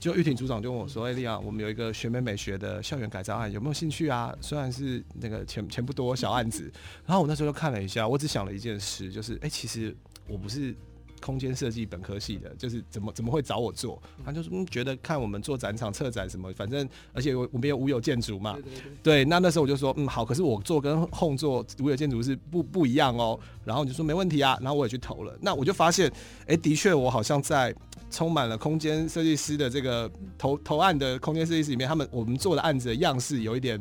[0.00, 4.34] 就玉婷组长就问我说：“哎，利亚，我们有一个学美美学的校园改造案，有没有兴趣啊？
[4.40, 6.72] 虽然是那个钱钱不多，小案子。
[7.06, 9.94] 然后我那时候就看了一下，我只想了一件事，就是哎，其实
[10.26, 10.74] 我不是
[11.20, 14.02] 空间设计本科系的，就是怎么怎么会找我做？
[14.24, 19.24] 他就是觉得看我们做展场策展什么，反正而且我我们有无有建筑嘛，对，对。
[19.26, 20.24] 那那时候我就说，嗯，好。
[20.24, 23.38] 可是我做跟 Home 做无有建筑是不不一样哦。
[23.66, 24.58] 然后你就说没问题啊。
[24.62, 25.36] 然后我也去投了。
[25.42, 26.10] 那我就发现，
[26.46, 27.74] 哎，的确我好像在。
[28.10, 33.78] 充满了空间设计师的这个投投案的空间设计师里面，他们我们做的案子的样式有一点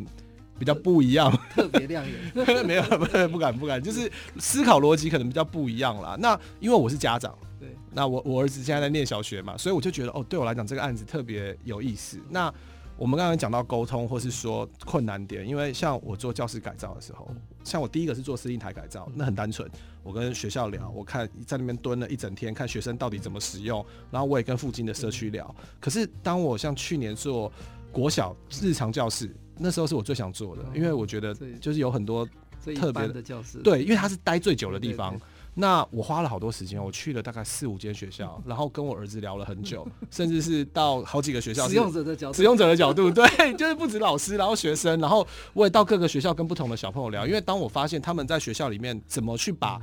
[0.58, 2.16] 比较不一样， 特别亮眼。
[2.66, 6.16] 没有，不不敢不敢，就是思考逻辑可能比较不一样啦。
[6.20, 12.20] 那因为我是家长，对，那我我儿子现在在念小学嘛，所以我就觉得哦，对我来讲这个案子特别有意思。
[12.30, 12.54] 那
[13.00, 17.32] 我们刚才讲到沟通，或是说困难点，因为像我做教室改造的时候，
[17.64, 19.70] 像我第一个是做司令台改造，那很单纯，
[20.04, 25.56] 我跟学校聊，我看在那边蹲了一整天，看学生到底怎么使用，然后我也跟附近的社区聊。
[25.80, 27.50] 可是当我像去年做
[27.90, 32.28] 国小日常教室，那时候是我最想做的，因为我觉得就是有很多
[32.76, 35.18] 特别的教室，对，因为它是待最久的地方。
[35.60, 41.68] 那我花了好多时间，我去了大概四五间学校， 然后跟我儿子聊了很久，甚至是到好几个学校。
[41.68, 49.80] 使用者的角度，使用者的角度， 对，就是不止老师，然后学生，然后我也到各个学校跟不同的小朋友聊，因为当我发现他们在学校里面怎么去把。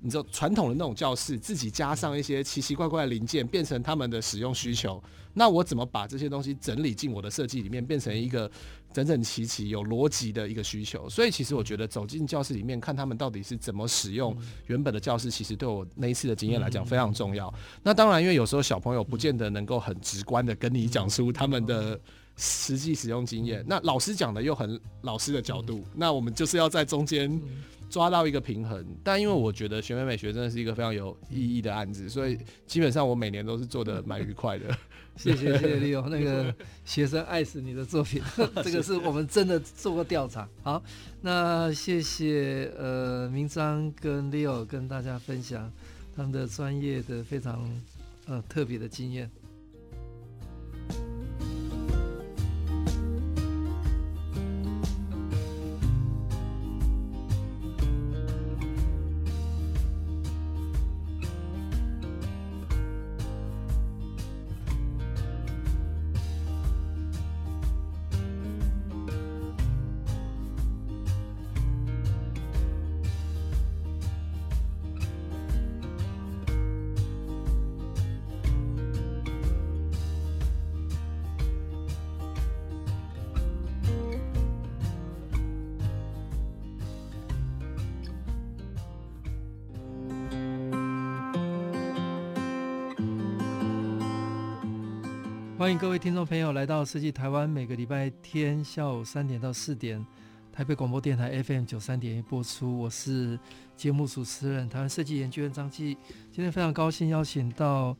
[0.00, 5.02] 你知道传统的那种教室，自己加上一些奇奇怪怪的零件，变成他们的使用需求。
[5.34, 8.50] 那我怎么把这些东西整理进我的设计里面，变成一个
[8.92, 11.08] 整整齐齐、有逻辑的一个需求？
[11.08, 17.52] 所以，其实我觉得走进教室里面，看他们到底是怎么使用原本的教室，其实对我那一次的经验来讲非常重要。
[17.82, 22.00] 那当然，因为有时候小朋友不见得能够很直观的跟你讲出他们的
[22.36, 27.40] 实际使用经验，那老师讲的又很老师的角度，那我们就是要在中间。
[27.88, 34.66] 抓到一个平衡，但因为我觉得学美美学真的是一个非常有意义的案子，所以基本上我每年都是做的蛮愉快的。
[35.16, 36.54] 谢谢谢谢 Leo，那个
[36.86, 38.22] 学生爱死你的作品，
[38.62, 40.48] 这个是我们真的做过调查。
[40.62, 40.80] 好，
[41.22, 45.68] 那谢谢呃明章跟 Leo 跟大家分享
[46.14, 47.68] 他们的专业的非常
[48.26, 49.28] 呃特别的经验。
[95.98, 100.04] 听众朋友来到设计台湾，每个礼拜天下午三点到四点，
[100.52, 102.78] 台北广播电台 FM 九三点一播出。
[102.78, 103.36] 我是
[103.76, 105.96] 节目主持人台湾设计研究院张继。
[106.30, 107.96] 今天非常高兴邀请到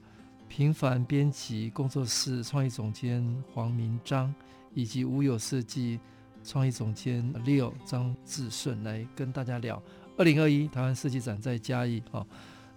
[0.47, 4.33] 平凡编辑工作室创意总监黄明章，
[4.75, 5.99] 以及无有设计
[6.45, 9.83] 创意总监 Leo 张志顺来跟大家聊
[10.17, 12.01] 二零二一台湾设计展在嘉义。
[12.13, 12.25] 好，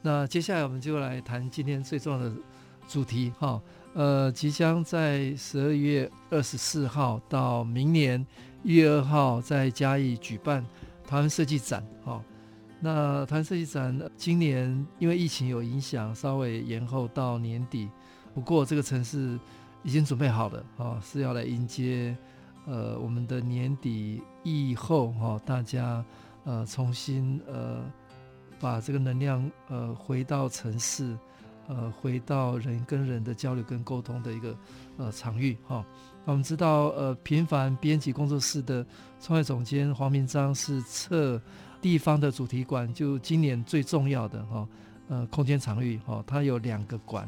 [0.01, 2.33] 那接下来我们就来谈今天最重要的
[2.87, 3.31] 主题。
[3.37, 3.61] 哈。
[3.93, 8.25] 呃，即将在十二月二十四号到明年
[8.63, 10.65] 一月二号在嘉义举办
[11.05, 12.23] 台湾设计展，哈、哦。
[12.79, 17.89] 那台湾设计展今年因为疫情有影响，稍微延后到年底。
[18.33, 19.37] 不过这个城市
[19.83, 22.15] 已经准备好了啊、哦，是要来迎接
[22.65, 26.03] 呃我们的年底疫后哈、哦，大家
[26.45, 27.83] 呃重新呃
[28.57, 31.17] 把这个能量呃回到城市，
[31.67, 34.57] 呃回到人跟人的交流跟沟通的一个
[34.97, 35.77] 呃场域哈。
[35.77, 35.85] 哦
[36.23, 38.85] 我们知道，呃，平凡编辑工作室的
[39.19, 41.41] 创业总监黄明章是策
[41.81, 44.67] 地方的主题馆，就今年最重要的哈，
[45.09, 47.27] 呃，空间场域哈，它有两个馆，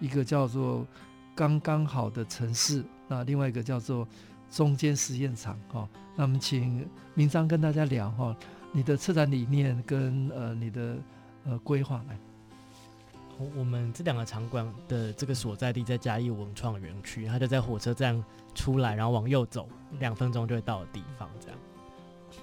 [0.00, 0.86] 一个叫做
[1.34, 4.06] 刚刚好的城市，那另外一个叫做
[4.50, 5.88] 中间实验场哈。
[6.14, 8.36] 那我们请明章跟大家聊哈，
[8.70, 10.98] 你的策展理念跟呃你的
[11.46, 12.18] 呃规划来。
[13.54, 19.68] 我们这两个场馆的这个所在地在嘉义文创园区，它就在火车站出来，然后往右走
[19.98, 21.28] 两分钟就会到的地方。
[21.38, 21.58] 这样，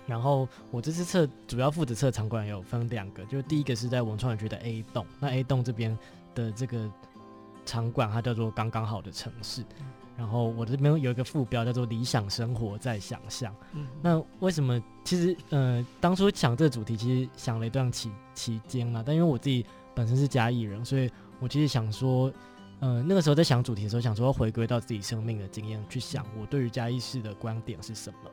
[0.05, 5.97] 然后我这次测主要负责测场馆有分两个，就是第一个是在文创园区的 A 栋，那 A 栋这边
[6.35, 6.87] 的这个
[7.65, 9.63] 场馆它叫做刚刚好的城市，
[10.15, 13.51] 然后我这边有一个副标叫做理想生活在想象。
[13.99, 14.79] 那为什么？
[15.03, 19.65] 其实呃，当初想这个主题，其实想了一段期期间嘛，但因为我自己。
[19.95, 22.31] 本身是嘉义人，所以我其实想说，
[22.79, 28.29] 呃，那个时候在想主题的时候，想说要回归到自己生命的经验去想，我对于嘉义市的观点是什么。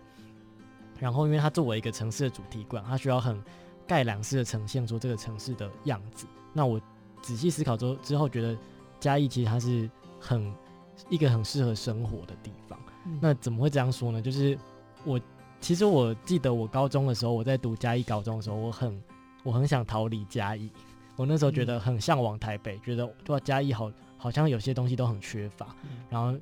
[0.99, 3.43] 然后，因为它作为一个城市的主题馆，它需要很
[3.87, 6.27] 概览式的呈现出这个城市的样子。
[6.53, 6.81] 那我
[7.23, 8.57] 仔细思考之后，之后觉得
[8.99, 10.55] 嘉义其实它是很
[11.09, 12.79] 一个很适合生活的地方。
[13.07, 13.19] 嗯。
[13.23, 14.21] 那怎么会这样说呢？
[14.21, 14.59] 就是
[15.05, 15.19] 我
[15.59, 19.03] 其实我记得我高中的时候，我在读嘉义高中的时候，我很
[19.43, 20.71] 我很想逃离嘉义。
[21.21, 25.77] 我那时候觉得很向往台北，嗯、觉得哇嘉义好，好像有些东西都很缺乏。
[25.83, 26.33] 嗯、然后，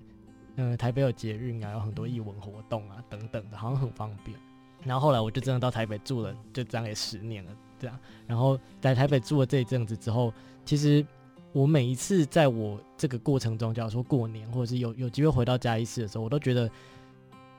[0.55, 4.39] 嗯、呃，台北有捷运啊，有很多艺文活动啊，等等的，好像很方便。
[4.85, 7.99] 然后后来我就真的到台北住了，就这样也十年了，这样。
[8.25, 10.33] 然后在台北住了这一阵子之后，
[10.65, 11.05] 其实
[11.51, 16.71] 我每一次在我这个过程中，假如说过年或者是有有机会回到嘉义市的时候，我都觉得，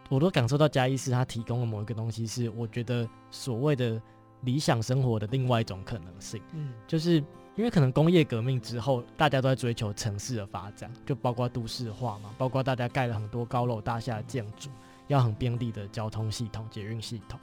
[0.08, 4.02] 我都感受到嘉义市它提供的某一个东西，是我觉得所谓的。
[4.41, 7.15] 理想生活的另外一种可能性，嗯，就是
[7.56, 14.69] 因为可能工业革命之后，大家都在追求城市的发展，就包括都市化嘛，包括大家盖了很多高楼大厦的建筑，
[15.08, 17.39] 要很便利的交通系统、捷运系统。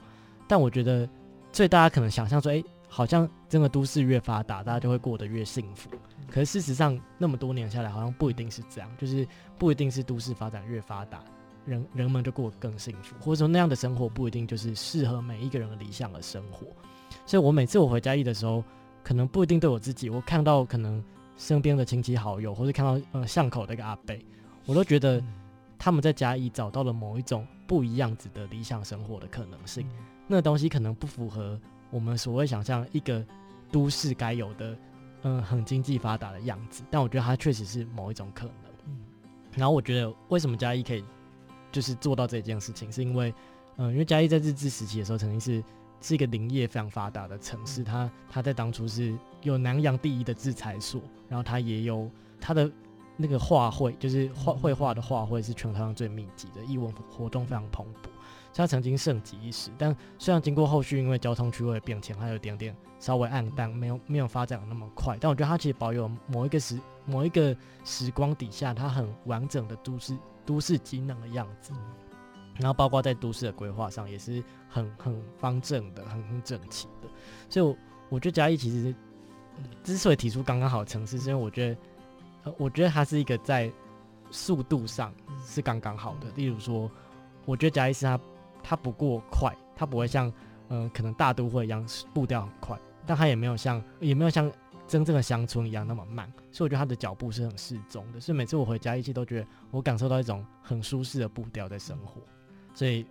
[0.47, 1.07] 但我觉得，
[1.51, 5.89] 所以大家可能想象说，哎、欸，好像真的都市越发达，大家就会过得越幸福。
[6.29, 9.27] 可是事实上，那么多年下来，好像不一定是这样，就是
[9.59, 11.23] 不一定是都市发展越发达。
[11.67, 16.65] 人人们就过得更幸福，或者说那样的生活不一定就是适合每一个人的理想的生活。
[17.25, 18.63] 所以我每次我回嘉义的时候，
[19.03, 21.03] 可能不一定对我自己，我看到可能
[21.35, 24.17] 身边的亲戚好友，或者看到呃巷口那个阿伯，
[24.65, 25.21] 我都觉得
[25.77, 29.85] 他们在嘉义找到了某一种不一样子的理想生活的可能性。
[30.25, 33.25] 那东西可能不符合我们所谓想象一个
[33.71, 34.71] 都市该有的
[35.23, 38.53] 嗯、呃、很经济发达的样子，但我觉得它确实是某一种可能。
[39.55, 41.03] 然后我觉得为什么嘉义可以。
[41.77, 43.31] 就是做到这件事情，是因为，
[43.75, 45.63] 嗯，因为嘉义在日治时期的时候，曾经是
[46.01, 47.83] 是一个林业非常发达的城市。
[47.83, 52.09] 它它在当初是有南洋第一的制裁所，然后它也有
[52.41, 52.67] 它的
[53.15, 58.05] 那个画会，就是画绘画的画会是全台湾最密集的，艺文活动非常蓬勃，
[58.51, 59.69] 所以它曾经盛极一时。
[59.77, 65.15] 但虽然经过后续因为交通区位变迁，它有点点稍微暗淡，没有没有发展的那么快。
[65.21, 70.17] 但我觉得它其实保有某一个时某一个时光底下，它很完整的都市。
[70.47, 71.73] 都市机能的样子，
[72.55, 77.07] 然后包括在都市的规划上也是很很方正的，很很整齐的。
[77.49, 77.77] 所以我，我
[78.11, 78.95] 我觉得嘉义其实
[79.83, 81.77] 之所以提出刚刚好的城市，是因为我觉得，
[82.45, 83.69] 呃，我觉得它是一个在
[84.31, 85.13] 速度上
[85.45, 86.31] 是刚刚好的。
[86.35, 86.89] 例如说，
[87.45, 88.19] 我觉得嘉义是它
[88.63, 90.27] 它不过快，它不会像
[90.69, 94.49] 嗯、呃、可能大都会一样步调很快，但它也没有像也没有像。
[94.87, 98.19] 真正的乡村一样那么慢，所以我觉得他的脚步是很适中的。
[98.19, 102.21] 所以每次我回家，一切，都觉得我感受到一种很舒适的步调在生活。
[102.73, 103.05] 所以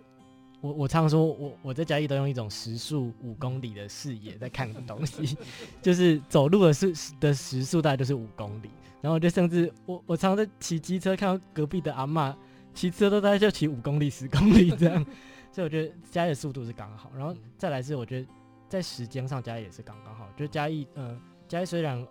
[0.59, 5.37] 我我常说我我在嘉义都用一种时速五公里的视野在看东西，
[5.81, 8.69] 就是走路的时的时速大概就是五公里。
[8.99, 12.35] 然后我就甚至我我常常在骑机车，看到隔壁的阿嬷
[12.73, 15.05] 骑车都大概就骑五公里、十公里这样。
[15.51, 17.11] 所以我觉得嘉义的速度是刚刚好。
[17.15, 18.27] 然后再来是我觉得
[18.67, 20.27] 在时间上嘉义也是刚刚好。
[20.35, 21.09] 就是嘉义嗯。
[21.09, 22.05] 呃嘉义虽然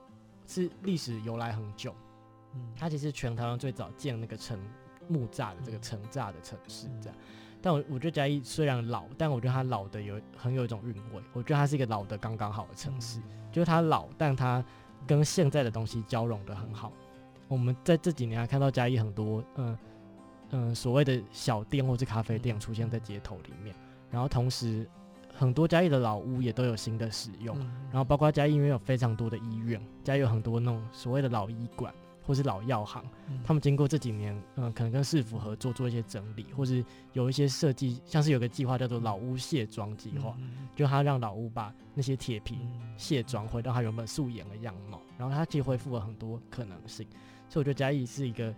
[0.47, 1.95] 是历史由来很久，
[2.55, 4.59] 嗯，它其实全台湾最早建那个城
[5.09, 7.19] 木栅的这个城栅的城市，这样。
[7.61, 11.23] 但我我觉得嘉义虽然老，但我觉得它老的有很有一种韵味。
[11.33, 13.21] 我觉得它是一个老的刚刚好的城市，
[13.51, 14.65] 就是它老，但它
[15.07, 16.93] 跟现在的东西交融的很好。
[17.49, 19.79] 我们在这几年还看到嘉义很多嗯
[20.51, 23.75] 嗯所谓的小店或是咖啡店出现在街头里面，
[24.11, 24.89] 然后同时
[25.39, 36.83] 很多嘉义的老屋也都有新的使用，嗯、然后包括嘉义因为有非常多的医院，嘉义有很多那种所谓的老医馆或是老药行，嗯、他们经过这几年，嗯、呃，可能跟市府合作做一些整理，或是
[37.13, 42.59] 有一些设计，像是有个计划叫做老屋卸妆计划，嗯、就他让老屋把那些铁皮
[42.97, 47.07] 卸妆回到它原本素颜的样貌，然后它其实恢复了很多可能性，
[47.49, 48.53] 所以我觉得嘉义是一个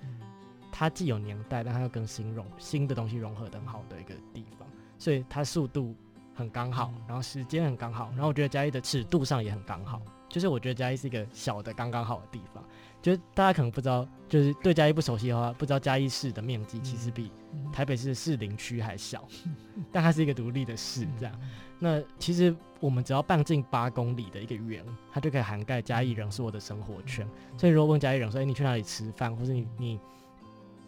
[0.70, 4.66] 它既有年代，但它又跟新融新的东西融合得很好的一个地方，
[4.96, 5.92] 所以它速度。
[6.39, 12.62] 很刚好，然后时间很刚好，然后我觉得嘉义的尺度上也很刚好，就是我觉得嘉义是一个小的刚刚好的地方。
[13.03, 17.30] 就是大家可能不知道，就是对嘉义不熟悉的话，不知道嘉义市的面积其实比
[17.72, 19.26] 台北市的士林区还小，
[19.93, 21.07] 但它是一个独立的市。
[21.18, 21.41] 这样，
[21.80, 27.28] 那其实我们只要半径八公里的一个圆，它就可以涵盖嘉义人所有的生活圈。
[27.57, 30.01] 所以如果问嘉义人说：“哎，你去哪里吃饭？”或是你你。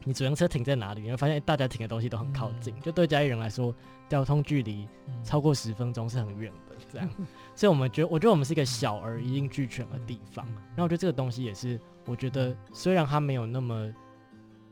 [0.02, 1.02] 你主用车停在哪里？
[1.02, 3.74] 你会发现大家停的东西都很靠近，嗯、就对嘉义人来说，
[4.10, 4.86] 交通距离
[5.24, 6.76] 超过十分钟是很远的。
[6.92, 10.44] 这样，嗯、 所以我们觉得，我觉得我们是一个小而一应俱全的地方。
[10.46, 13.90] 然后我觉得这个东西也是，我觉得虽然它没有那么，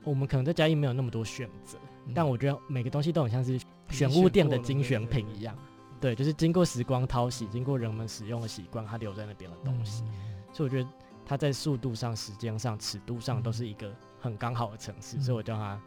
[0.04, 3.58] 我们可能在嘉义没有那么多选择，嗯、但我觉得每个东西都很像是
[3.88, 5.56] 选物店的精选品一样。
[6.00, 10.02] 对，就是经过时光淘洗，经过人们使用的习惯，它留在那边的东西。
[10.06, 10.12] 嗯、
[10.52, 10.88] 所以我觉得
[11.24, 13.94] 它在速度上、时间上、尺度上都是一个。
[14.20, 15.80] 很刚好的城市，嗯、所以我叫它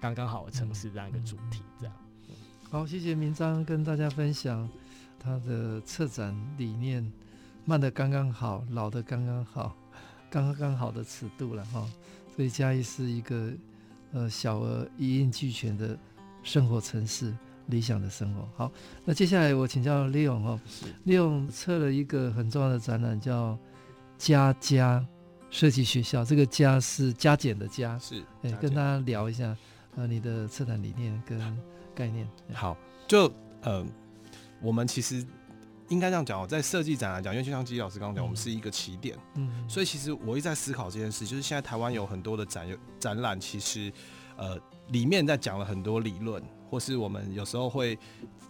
[0.00, 1.94] 刚刚好的城市这样一个主题，这样。
[2.76, 4.68] 好，谢谢明章跟大家分享
[5.18, 7.10] 他的策展理念，
[7.64, 9.74] 慢的刚刚好，老的刚刚好，
[10.28, 11.88] 刚刚好的尺度了哈。
[12.36, 13.50] 所以嘉义是一个
[14.12, 15.98] 呃小而一应俱全的
[16.42, 17.34] 生活城市，
[17.68, 18.46] 理想的生活。
[18.54, 18.70] 好，
[19.06, 20.60] 那接下来我请教立勇哦，
[21.04, 23.58] 立勇策了一个很重要的展览，叫
[24.18, 25.02] “嘉家”。
[25.48, 28.22] 设计学校，这个“家”是加减的“加”，是。
[28.42, 29.56] 哎，跟大家聊一下，
[29.96, 31.38] 呃，你的策展理念跟
[31.94, 32.28] 概念。
[32.52, 32.76] 好，
[33.08, 33.32] 就
[33.62, 33.84] 呃，
[34.60, 35.26] 我们其实
[35.88, 42.68] 应该这样讲哦，在设计展来讲，因为就像吉老师刚刚讲，我们是一个起点，嗯，所以其实我一直在思考这件事，就是现在台湾有很多的展
[43.00, 43.92] 展览，其实
[44.36, 47.98] 呃，里面在讲了很多理论，或是我们有时候会，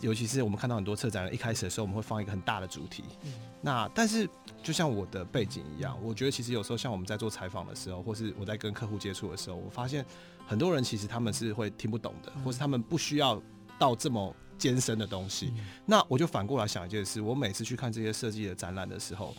[0.00, 4.28] 尤其是我们看到很多策展人一开始的时候，我们会放一个很大的主题，嗯，那但是。
[4.62, 10.04] 就像我的背景一样，我觉得其实有时候像我们在做采访的时候，或是我在跟客户接触的时候，我发现
[10.44, 13.40] 很多人其实他们是会听不懂的，或是他们不需要
[13.78, 15.52] 到这么艰深的东西。
[15.84, 19.32] 那我就反过来想一件事，我每次去看这些设计的展览的时候，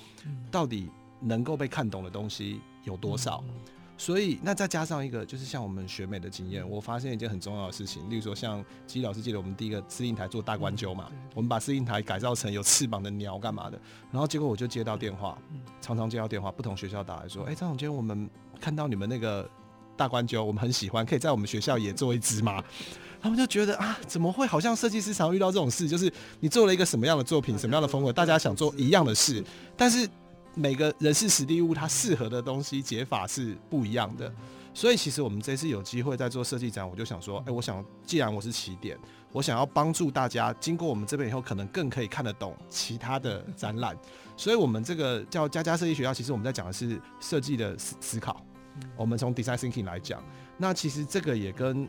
[0.50, 3.44] 到底能够被看懂的东西有多少？
[4.00, 13.82] 所以，那再加上一个，就是像我们学美的经验，我发现一件很重要的事情，例如说，像基老师记得我们第一个司令台做大关鸠嘛，我们把司令台改造成有翅膀的鸟干嘛的，
[14.12, 15.36] 然后结果我就接到电话，
[15.82, 18.30] 常常接到电话，不同学校打来说，哎、欸，张总监，我们
[18.62, 19.50] 看到你们那个
[19.96, 22.64] 大关鸠，我们很喜欢，可以在我们学校也做一只吗？
[23.20, 24.46] 他们就觉得啊，怎么会？
[24.46, 29.44] 好像设计师常遇到这种事，就是你做了一个什么样的作品，什么样的风格，大家想做一样的事，
[29.76, 30.08] 但是。
[30.58, 34.34] 每个人事史地物，它适合的东西解法是不一样的，
[34.74, 38.98] 所以其实我们这次有机会在做设计展，我就想说，哎，我想既然我是起点，
[39.32, 43.96] 我想要帮助大家，经过我们这边以后，可能更可以看得懂其他的展览，
[44.36, 48.44] 所以我们这个叫佳佳设计学校，其实我们在讲的是设计的思思考，
[48.96, 50.24] 我们从 design thinking 来讲，
[50.58, 51.88] 那其实这个也跟。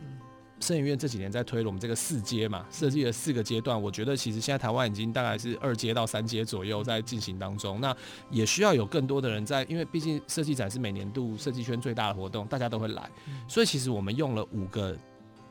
[0.59, 3.81] 摄影院这几年在推了我们这个四阶嘛，设计了四个阶段。
[3.81, 7.79] 我觉得其实现在台湾已经大概是二阶到三阶左右在进行当中。
[7.81, 7.95] 那
[8.29, 13.09] 也需要有更多的人在，因为毕竟设计展是每年度设计圈最大的活动，大家都会来。
[13.47, 14.97] 所以其实我们用了五个。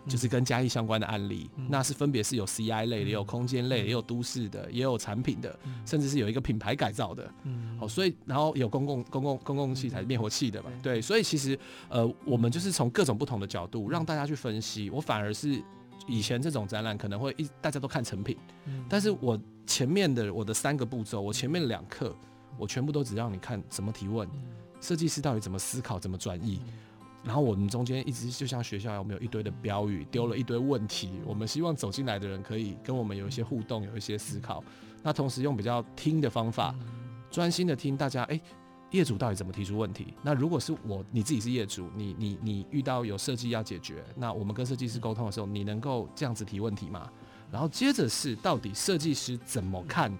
[0.08, 7.24] 就是跟嘉义相关的案例，嗯、那是分别是有 CI 类的，也有空间类的，也有都市的，也有产品的，嗯、甚至是有一个品牌改造的。
[7.24, 7.78] 好、嗯。
[7.80, 14.88] 哦，所以然后有公共公共公共器材灭火器的嘛，对，所以其实呃，我们就是从各种不同的角度让大家去分析。
[14.90, 15.62] 我反而是
[16.06, 22.14] 以前这种展览可能会一大家都看成品，嗯、但是我前面的我的三个步骤，我前面两课
[22.56, 24.26] 我全部都只让你看怎么提问，
[24.80, 26.60] 设计师到底怎么思考，怎么转译。
[27.24, 31.20] 然后我们中间一直就像学校，我们有一堆的标语，丢了一堆问题。
[31.26, 34.62] 我们希望走进来的人可以跟我们有一些互动，有一些思考。
[35.02, 36.74] 那同时用比较听的方法，
[37.30, 38.22] 专心的听大家。
[38.24, 38.40] 哎，
[38.90, 40.14] 业主到底怎么提出问题？
[40.22, 47.10] 那如果是我，你自己是业主，你你你遇到有设计要解决，那我们跟设计师沟通的时候，你能够这样子提问题吗？
[47.50, 50.12] 然后接着是到底设计师怎么看？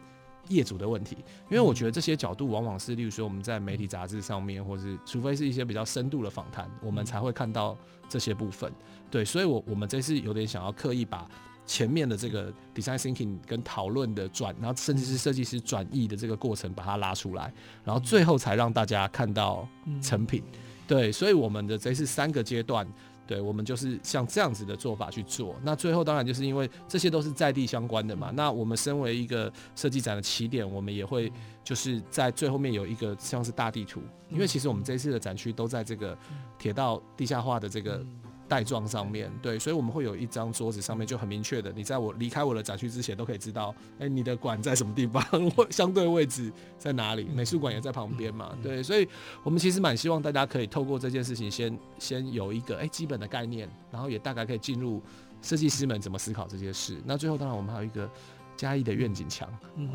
[0.48, 1.16] 业主的问题，
[1.50, 7.76] 因为我觉得这些角度往往是，例如说我们在媒体杂志上面，或是除非是一些比较深度的访谈，我们才会看到
[8.08, 8.72] 这些部分。
[9.10, 11.28] 对，所以我我们这次有点想要刻意把
[11.66, 17.52] 前面的这个 design thinking 跟讨论的转，然后甚至是设计师转译的这个过程，把它拉出来，
[17.84, 19.68] 然后最后才让大家看到
[20.02, 20.42] 成品。
[20.86, 22.86] 对，所以我们的这是三个阶段。
[23.28, 25.54] 对，我们就是像这样子的做法去做。
[25.62, 28.32] 那最后当然就是因为这些都是在地相关的嘛。
[28.34, 31.30] 那我们身为一个设计展的起点，我们也会
[31.62, 34.00] 就是在最后面有一个像是大地图，
[34.30, 36.16] 因为其实我们这次的展区都在这个
[36.58, 38.02] 铁道地下化的这个。
[38.48, 49.06] 带状上面对，所以我们会有一张桌子，上面就很明确的，你在我离开我的展区之前都可以知道，哎、欸，你的馆在什么地方，或相对位置在哪里，美术馆也在旁边嘛，对，所以
[49.44, 55.02] 我们其实蛮希望大家可以透过这件事情先先有一个哎、欸、基本的概念，然后也大概可以进入
[55.42, 56.96] 设计师们怎么思考这些事。
[57.04, 58.10] 那最后当然我们还有一个
[58.56, 59.48] 嘉义的愿景墙，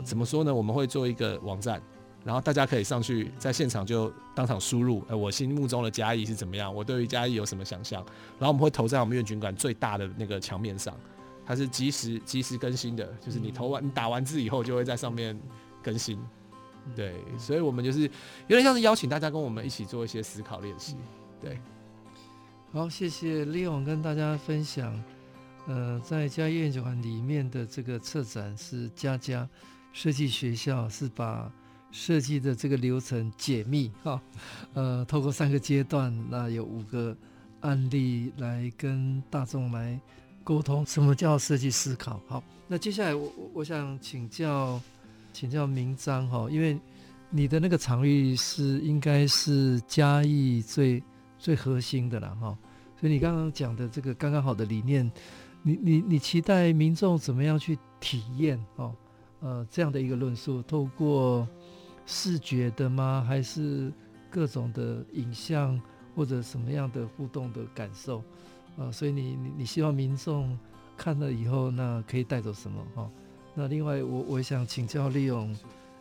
[0.06, 0.54] 怎么说呢？
[0.54, 1.82] 我们会做一个网站。
[2.24, 6.74] 然后大家可以上去，在现场就当场输入，哎，我心目中的嘉义是怎么样？
[6.74, 8.02] 我对于嘉义有什么想象？
[8.40, 10.98] 然后我们会投在我们愿景馆最大的那个墙面上，
[11.46, 15.38] 它是即时即时更新的，就是你投完你打完字以后就会在上面
[15.84, 16.18] 更新。
[16.96, 18.04] 对，所以我们就是
[18.48, 20.96] 有点像是邀请大家跟我们一起做一些思考练习。
[21.42, 21.60] 对，
[22.72, 24.98] 好，谢谢 Leon 跟大家分享，
[25.68, 29.46] 呃，在嘉义愿景馆里面的这个策展是佳佳
[29.92, 31.52] 设计学校，是把。
[31.96, 34.20] 设计的这个流程解密哈，
[34.74, 37.16] 呃，透过三个阶段，那有五个
[37.62, 39.98] 案例来跟大众来
[40.44, 42.20] 沟通，什么叫设计思考？
[42.28, 44.82] 好，那接下来我我想请教
[45.32, 46.80] 请教明章哈，因为
[47.30, 51.02] 你的那个场域是应该是嘉义最
[51.38, 52.58] 最核心的了哈，
[53.00, 55.10] 所以你刚刚讲的这个刚刚好的理念，
[55.62, 58.96] 你你你期待民众怎么样去体验哦？
[59.42, 61.48] 呃，这样的一个论述，透过。
[62.06, 63.24] 视觉的吗？
[63.28, 63.92] 还是
[64.30, 65.80] 各种的影像
[66.16, 68.20] 或者什么样的互动的感受？
[68.76, 70.58] 啊、呃，所以你你你希望民众
[70.98, 72.84] 看了以后，那可以带走什么？
[72.96, 73.12] 哈、哦，
[73.54, 75.56] 那另外我我想请教利用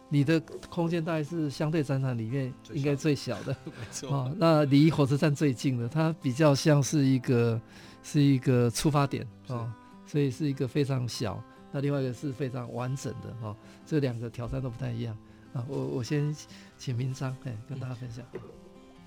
[0.08, 4.10] 你的空间，大概是相对展场里面应该最小的， 没错。
[4.10, 7.60] 哦，那离火车站最近的，它比较像是一个
[8.02, 9.72] 是一个出发点啊、哦，
[10.06, 11.42] 所以是一个非常小。
[11.70, 15.16] 那另外一个是非常完整的哈、哦，这两个挑战都不太一样。
[15.54, 16.34] 啊，我我先
[16.78, 18.24] 请明章哎，跟大家分享。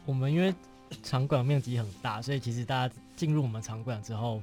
[0.06, 0.54] 我们因为
[1.02, 4.42] 场馆面积很大，所以其实大家进入我们场馆之后，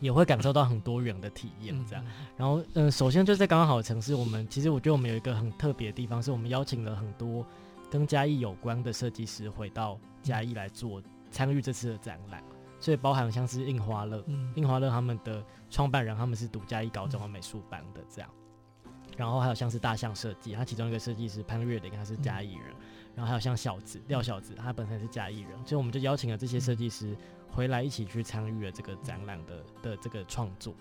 [0.00, 2.04] 也会感受到很多元的体验这样。
[2.36, 7.46] 然后，嗯，首先就是在刚刚好的城市，我们其实我觉得我们有一个很特别的地方，是我们邀请了很多
[7.90, 12.42] 跟嘉义有关的设计师回到嘉义来做参与这次的展览。
[12.80, 14.24] 所以包含像是印花乐，
[14.54, 18.30] 印花乐他们的创办人他们是读嘉义高中的美术班的这样。
[19.18, 22.72] 然后还有像是大象设计，他其中一个设计师潘月玲，他是嘉义人。
[23.16, 27.16] 然后还有像小子廖小子，他本身是嘉义人，所以我们就邀请了这些设计师
[27.50, 30.72] 回来一起去参与了这个展览的的这个创作。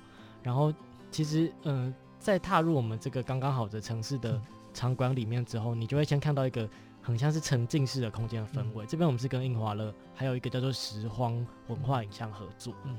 [0.44, 0.72] 然后
[1.10, 4.40] 其实嗯、呃，在踏入我们这个刚刚好的城市的
[4.72, 6.70] 场馆里面之后，你就会先看到一个
[7.02, 8.86] 很像是沉浸式的空间的氛围。
[8.86, 12.96] 这边我们是跟印华乐还有一个叫做拾荒文化影像合作，嗯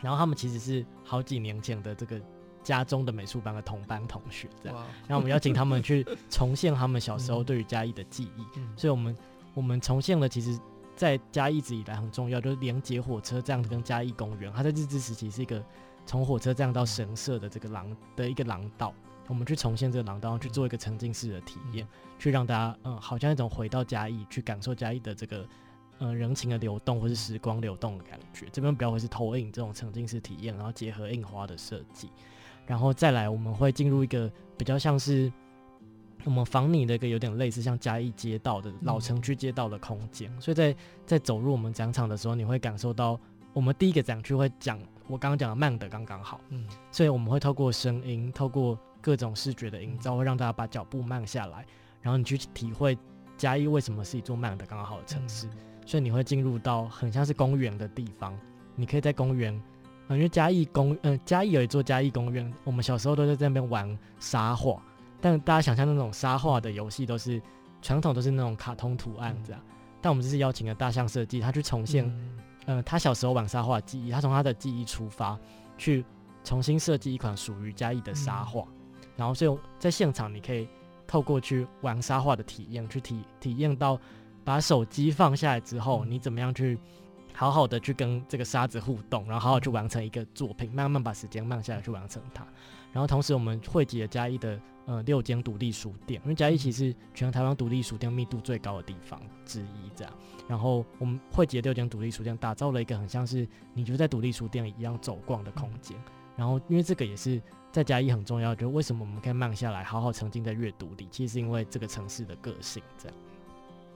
[0.00, 2.20] 然后他们其实是好几年前的这个。
[2.68, 8.44] 家中的美术班的同班同学，这样，然后我们邀请他们去重现他们小时候 对于嘉义的记忆，
[8.76, 9.16] 所以我们
[9.54, 10.60] 我们重现了，其实，
[10.94, 15.64] 在嘉义一直以来很重要，就是连接火车站跟嘉义公园，它在日治时期是一个
[16.04, 18.92] 从火车站到神社的这个廊的一个廊道，
[19.28, 21.88] 我们去重现这个廊道，去做一个沉浸式的体验，
[22.18, 25.48] 去让大家嗯，好像一种回到嘉义去感受嘉义的这个
[26.00, 28.46] 嗯人情的流动或是时光流动的感觉。
[28.52, 32.10] 这边比较会是投影这种沉浸式体验，然后结合印花的设计。
[32.68, 35.32] 然后再来，我们会进入一个比较像是
[36.24, 43.18] 我们仿拟的一个有点类似像嘉义街道的老城区街道的空间，所以在在走入我们展场的时候，你会感受到
[43.54, 46.62] 我们第一个展区会讲我刚刚讲的慢的刚刚好，嗯，
[46.92, 51.64] 所以我们会透过声音，透过各种视觉的营造，会让大家把脚步慢下来，
[52.02, 52.98] 然后你去体会
[53.38, 55.48] 嘉义为什么是一座慢的刚刚好的城市，
[55.86, 58.38] 所以你会进入到很像是公园的地方，
[58.76, 59.58] 你可以在公园。
[60.16, 64.82] 因为嘉义公，嗯、呃，嘉义有一座嘉义公园，我们小时候都在那边玩沙画，
[65.20, 67.40] 但大家想象那种沙画的游戏都是
[67.82, 69.60] 传统，都是那种卡通图案这样。
[70.00, 72.10] 但我们这次邀请了大象设计，他去重现，
[72.66, 75.38] 呃，他小时候玩沙画的记忆，他从他的记忆出发，
[75.76, 76.04] 去
[76.42, 78.64] 重新设计一款属于嘉义的沙画。
[79.16, 80.66] 然后，所以在现场你可以
[81.06, 84.00] 透过去玩沙画的体验，去体体验到
[84.44, 86.78] 把手机放下来之后，你怎么样去。
[87.38, 92.44] 好好的去跟这个沙子互动，然后好好去完成一个作品，慢慢把时间慢下来去完成它。
[92.90, 100.12] 然后同时我们汇集了嘉义的呃六间独立书店，因为嘉义其实全台湾独立书店密度最高的地方之一，这样。
[100.48, 105.96] 然后我们汇集了六间独立书店，打造了一个很像是你就在独立书店一样走逛的空间。
[106.34, 113.16] 然后因为这个也是在嘉义很重要，就是为什么我们可以慢下来，好好沉浸在阅读里，其实是因为这个城市的个性这样。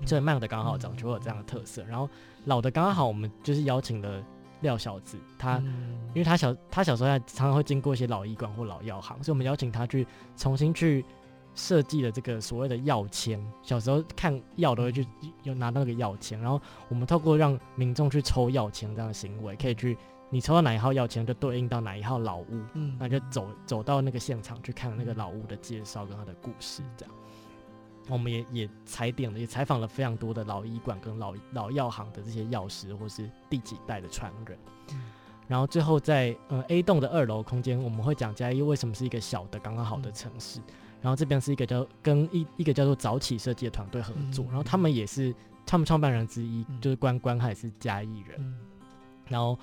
[0.05, 1.83] 所以慢的刚好，讲就会有这样的特色。
[1.85, 2.09] 然后
[2.45, 4.23] 老的刚刚好，我们就是邀请了
[4.61, 11.05] 廖小子，他、嗯、因为他小他小时候他常常会经过一些老医馆或老药行，所以我们邀请他去重新去
[11.55, 13.45] 设计了这个所谓的药签。
[13.63, 15.07] 小时候看药都会去
[15.43, 19.97] 有拿到那个药签，然后我们透过让民众去抽药签这样的行为，可以去。
[20.35, 27.15] 你抽到哪一号药签，就对应到哪一号老屋，嗯，那就走走到那个现场去看那个老屋的介绍跟他的故事，这样。
[28.09, 34.59] 我们也也踩点了，也采访了非常多的老医馆跟老老药行的这些药师或是第几代的传人。
[34.93, 35.01] 嗯、
[35.49, 40.61] 然后最后在呃 A 栋的二楼空间，我们会讲嘉义为什么是一个小的刚刚好的城市。
[40.61, 40.65] 嗯、
[41.03, 45.35] 然后这边是一个叫跟一一个叫做早起设计的团队合作，嗯、然后他们也是
[45.65, 48.59] 他们创办人之一，嗯、就是关关海是嘉义人，嗯、
[49.29, 49.59] 然后。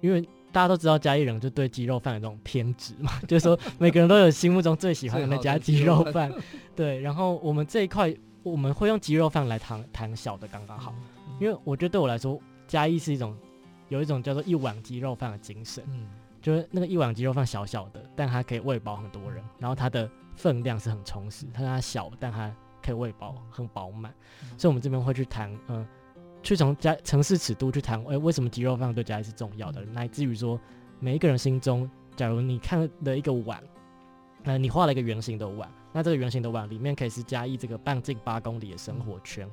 [0.00, 6.32] 因为大家都知道嘉义人就对鸡肉饭有这种偏执嘛， 就是说每个人都有心目中最喜欢的那家鸡肉饭，
[6.76, 7.00] 对。
[7.00, 10.94] 然后我们这一块我们会用鸡肉饭来谈谈小的刚刚好，
[11.40, 13.36] 因为我觉得对我来说，嘉义是一种
[13.88, 15.82] 有一种叫做一碗鸡肉饭的精神，
[16.40, 24.14] 就是那个一碗鸡肉饭小小的，但它可以喂饱很多人，然后它的分量是很充实，它它小，但它可以喂饱很饱满，
[24.56, 25.84] 所以我们这边会去谈，嗯。
[26.44, 29.82] 去从家城市尺度去谈，哎、欸，为什么鸡肉饭对家里是重要的？
[29.86, 30.60] 乃至于说，
[31.00, 33.60] 每一个人心中，假如你看了一个碗，
[34.42, 39.48] 呃，你画了一个圆形的碗，那这个圆形的碗里面可以是嘉义这个半径八公里的生活圈，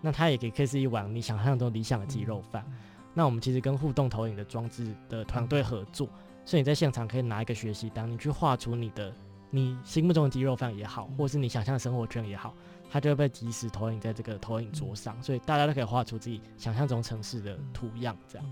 [0.00, 2.66] 那它也可以可以是一碗你想象中理想的鸡肉饭。
[3.14, 6.08] 那我们其实跟互动投影的装置的团队合作，
[6.44, 9.14] 所以你在现场可以拿一个学习单，你去画出你的
[9.50, 12.52] 你心目中的鸡肉饭也好，或是你想象的生活圈也好。
[12.92, 18.14] 它就会被及时投影在这个投影桌上，所以大家都可以画出自己想象中城市的图样。
[18.28, 18.46] 这样，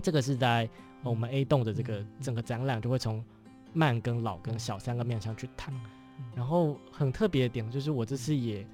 [0.00, 0.70] 这个是在
[1.02, 3.24] 我们 A 栋的这个整个展览，就会从
[3.72, 5.74] 慢跟老跟小三个面向去谈。
[6.32, 8.64] 然后很特别的点就是，我这次也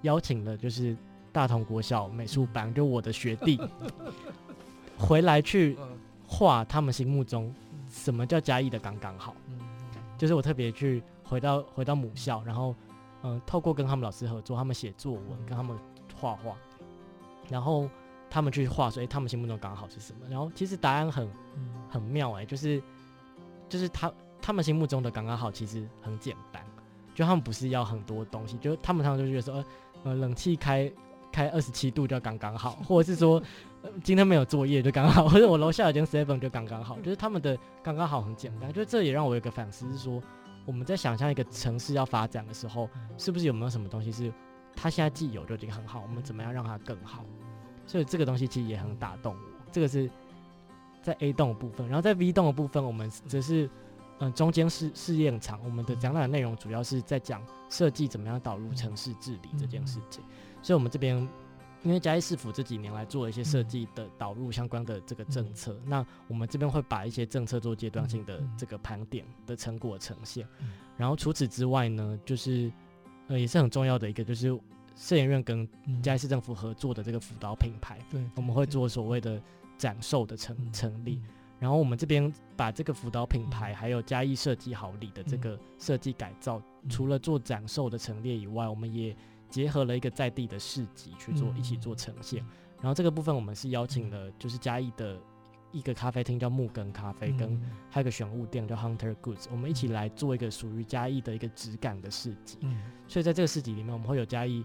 [0.00, 0.96] 邀请了就是
[1.32, 3.60] 大同国小美术班，就我的学弟
[4.96, 5.76] 回来去
[6.26, 7.54] 画他们心目中
[7.90, 9.36] 什么叫嘉义的刚刚好。
[10.16, 12.74] 就是我特别去回到回到母校，然后。
[13.22, 15.78] 嗯，透过跟他们老师合作，他们写作文，跟他们
[16.18, 16.56] 画画，
[17.48, 17.88] 然后
[18.30, 20.20] 他们去画，所以他们心目中刚好是什么？
[20.28, 21.30] 然后其实答案很
[21.88, 22.82] 很妙哎、欸，就是
[23.68, 24.10] 就是他
[24.40, 26.64] 他们心目中的刚刚好其实很简单，
[27.14, 29.64] 就他们不是要很多东西，就他们常常就觉得说，
[30.04, 30.90] 呃，冷气开
[31.30, 33.42] 开二十七度就刚刚好，或者是说、
[33.82, 40.22] 呃、今天没有作业就刚刚好，或者我楼下有间 seven 就刚刚好，就是他们的刚刚好很简单，就这也让我有一个反思是说。
[40.70, 44.32] 我们在想象一个城市要发展的时候，是不是有没有什么东西是
[44.76, 46.00] 它现在既有就已经很好？
[46.00, 47.24] 我们怎么样让它更好？
[47.88, 49.40] 所以这个东西其实也很打动我。
[49.72, 50.08] 这个是
[51.02, 53.66] 在 A 栋的部分，然后在 V 栋的部分，我们则是
[54.20, 55.58] 嗯、呃、中间试试验场。
[55.64, 60.22] 我们的展览内容主要是在讲设计怎么样导入城市治理这件事情。
[60.62, 61.28] 所以，我们这边。
[61.82, 70.46] 因为嘉义市府这几年来做了一些设计的导入相关的这个政策，嗯、那我们这边会把一些政策做阶段性的这个盘点的成果呈现。
[70.58, 72.70] 嗯、然后除此之外呢，就是
[73.28, 74.58] 呃也是很重要的一个，就是
[74.94, 75.66] 摄影院跟
[76.02, 79.40] 嘉义市政府合作的这个辅导品牌，对、嗯，我们会做所谓的
[79.78, 81.14] 展售的成成立。
[81.14, 81.28] 嗯、
[81.60, 89.16] 然后我们这边把这个辅导品牌还有嘉义设计好礼的这个设计改造，嗯、除了做展售的陈列以外，我们也
[89.50, 92.42] 结合了一个在地的市集去做，一起做呈现。
[92.80, 95.20] 然后这个部分我们是邀请了，就是嘉义的
[95.72, 102.58] 一个咖啡厅叫木根咖啡，跟还有一个选物店叫 Hunter Goods，我们一起来做一个属于嘉义的一个质感的市集。
[103.06, 104.64] 所以在这个市集里面，我们会有嘉义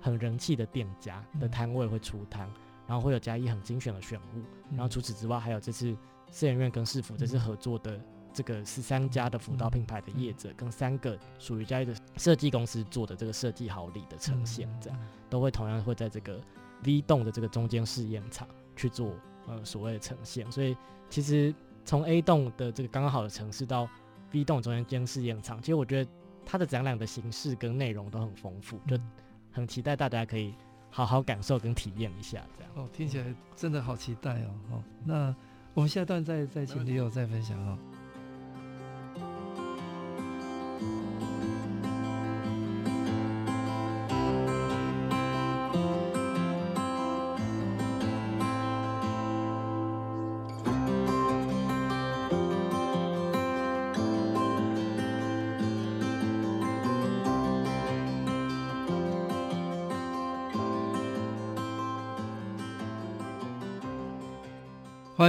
[0.00, 2.50] 很人气的店家的摊位会出摊，
[2.86, 5.94] 然后会有嘉义很精选的选物，然后除此之外，还有这次
[6.30, 8.00] 社研院跟市府这次合作的。
[8.32, 16.40] 这个十三家的辅导品牌的业者，跟三个属于嘉义的设计公司做的这个设计好礼的呈现，这样都会同样会在这个
[16.84, 19.12] V 栋的这个中间试验场去做
[19.46, 20.50] 呃所谓的呈现。
[20.50, 20.76] 所以
[21.08, 21.54] 其实
[21.84, 23.88] 从 A 栋的这个刚刚好的城市到
[24.32, 26.10] V 栋中间试验场，其实我觉得
[26.46, 28.96] 它的展览的形式跟内容都很丰富，就
[29.50, 30.54] 很期待大家可以
[30.88, 32.72] 好好感受跟体验一下这样。
[32.76, 34.54] 哦，听起来真的好期待哦。
[34.70, 35.34] 哦，那
[35.74, 37.78] 我们下段再再请 Leo 再分享哦。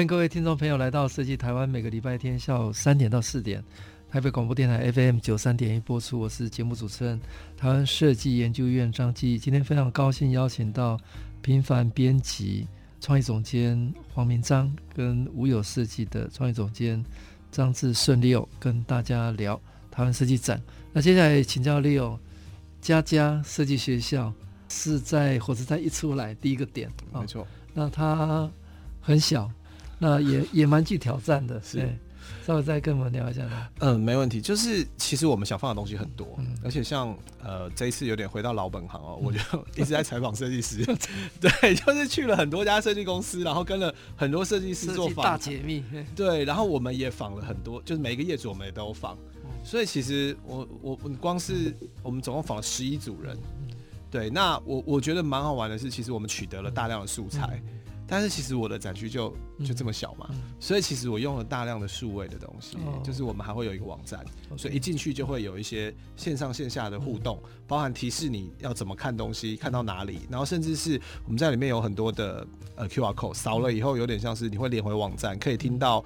[0.01, 3.63] 欢迎各位听众朋友来到设计台湾，每个礼拜天下午三点到四点，
[4.09, 6.19] 台北广播电台 FM 九三点一播出。
[6.19, 7.21] 我是节目主持人
[7.55, 9.37] 台湾设计研究院张继。
[9.37, 10.99] 今天非常高兴邀请到
[11.43, 12.67] 平凡编辑
[12.99, 17.05] 创意总监黄明章跟无有设计的创意总监
[17.51, 20.59] 张志顺 Leo 跟大家聊台湾设计展。
[20.91, 22.17] 那接下来请教 Leo，
[22.81, 24.33] 佳佳设计学校
[24.67, 27.45] 是在火车站一出来第一个点，没错。
[27.71, 28.49] 那它
[28.99, 29.47] 很小，
[30.01, 31.77] 那也也蛮具挑战的，是。
[31.77, 31.97] 对
[32.45, 33.69] 稍微再跟我们聊一下吧？
[33.79, 34.41] 嗯，没问题。
[34.41, 39.39] 就是其实我们想放的东西很多，嗯、而且像呃这一次有点回到老本行哦，嗯、我就
[39.79, 40.83] 一直在采访设计师，
[41.39, 45.83] 对，就是去了很多家设计公司，然后跟了很多设计师做访大解密，
[46.15, 53.75] 对，然后我们也访了很多，就是每一个业主我们也都有访，嗯、所以其实我我光是我们总共访了十一组人，嗯、
[54.09, 57.61] 对，那我我觉得蛮好玩的是，其实我们取得了大量的素材。
[57.67, 57.80] 嗯
[58.13, 59.33] 但是其实我的展区就
[59.63, 72.45] 就这么小嘛，所以其实我用了大量的数位的东西，哦、就是我们还会有一个网站，哦、所以一进去就会有一些线上线下的互动，嗯、包含提示你要怎么看东西，看到哪里，然后甚至是我们在里面有很多的
[72.75, 76.03] 呃 QR code，扫了以后有点像是你会连回网站，可以听到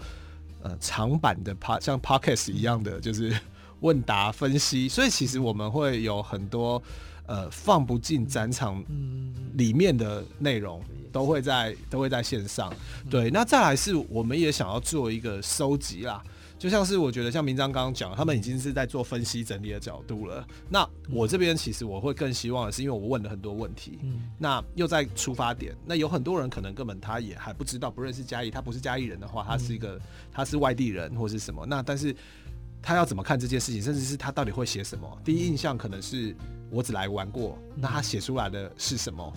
[0.62, 3.36] 呃长版的 Pod 像 Podcast 一样的就是
[3.80, 6.80] 问答分析，所以其实我们会有很多
[7.28, 8.84] 呃放不进展场
[9.53, 10.82] 里面的内容。
[11.11, 12.73] 都会在都会在线上，
[13.09, 13.32] 对。
[13.32, 16.21] 那再来是，我们也想要做一个收集啦，
[16.59, 20.45] 就像是我觉得像明章刚刚讲，他们已经是在做分析整理的角度了。
[20.69, 23.97] 那我这边其实我会更希望的是，因为我问了很多问题，
[24.38, 29.97] 那又在出发点，那有很多人可能根本他也还不知道，不认识嘉义，他不是嘉义人的话，他是一个
[30.34, 32.13] 他是外地人或是什么，那但是
[32.86, 35.21] 他要怎么看这件事情，甚至是他到底会写什么？
[35.23, 36.36] 第一印象可能是
[36.69, 39.33] 我只来玩过，那他写出来的是什么？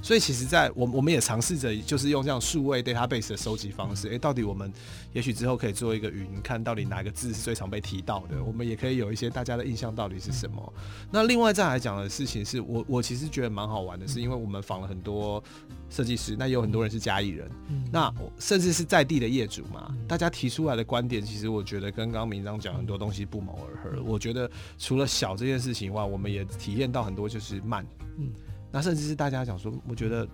[0.00, 4.72] 所以其实，在我我们也尝试着，就是用这样数位 database 的收集方式，诶、欸，到底我们
[5.12, 10.72] 也许之后可以做一个云，看到底哪个字是最常被提到的，我们也可以有一些大家的印象到底是什么。
[11.10, 15.42] 那另外再来讲的事情是，我我其实觉得蛮好玩的，是因为我们访了很多
[15.90, 17.50] 设计师，那也有很多人是嘉义人，
[17.90, 24.02] 那甚至是在地的业主嘛，大家提出来的观点，其实我觉得跟刚刚明章讲很多东西不谋而合。
[24.04, 27.84] 我觉得除了小这件事情以外，我们也体验到很多就是慢，
[28.16, 28.30] 嗯。
[28.70, 30.28] 那甚至是大家讲说，我觉得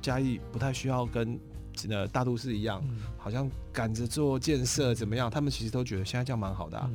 [0.00, 1.38] 嘉义不太需要跟
[1.88, 2.82] 呃大都市一样，
[3.18, 5.30] 好像赶着做建设怎么样？
[5.30, 6.88] 他们其实都觉得现在这样蛮好的啊，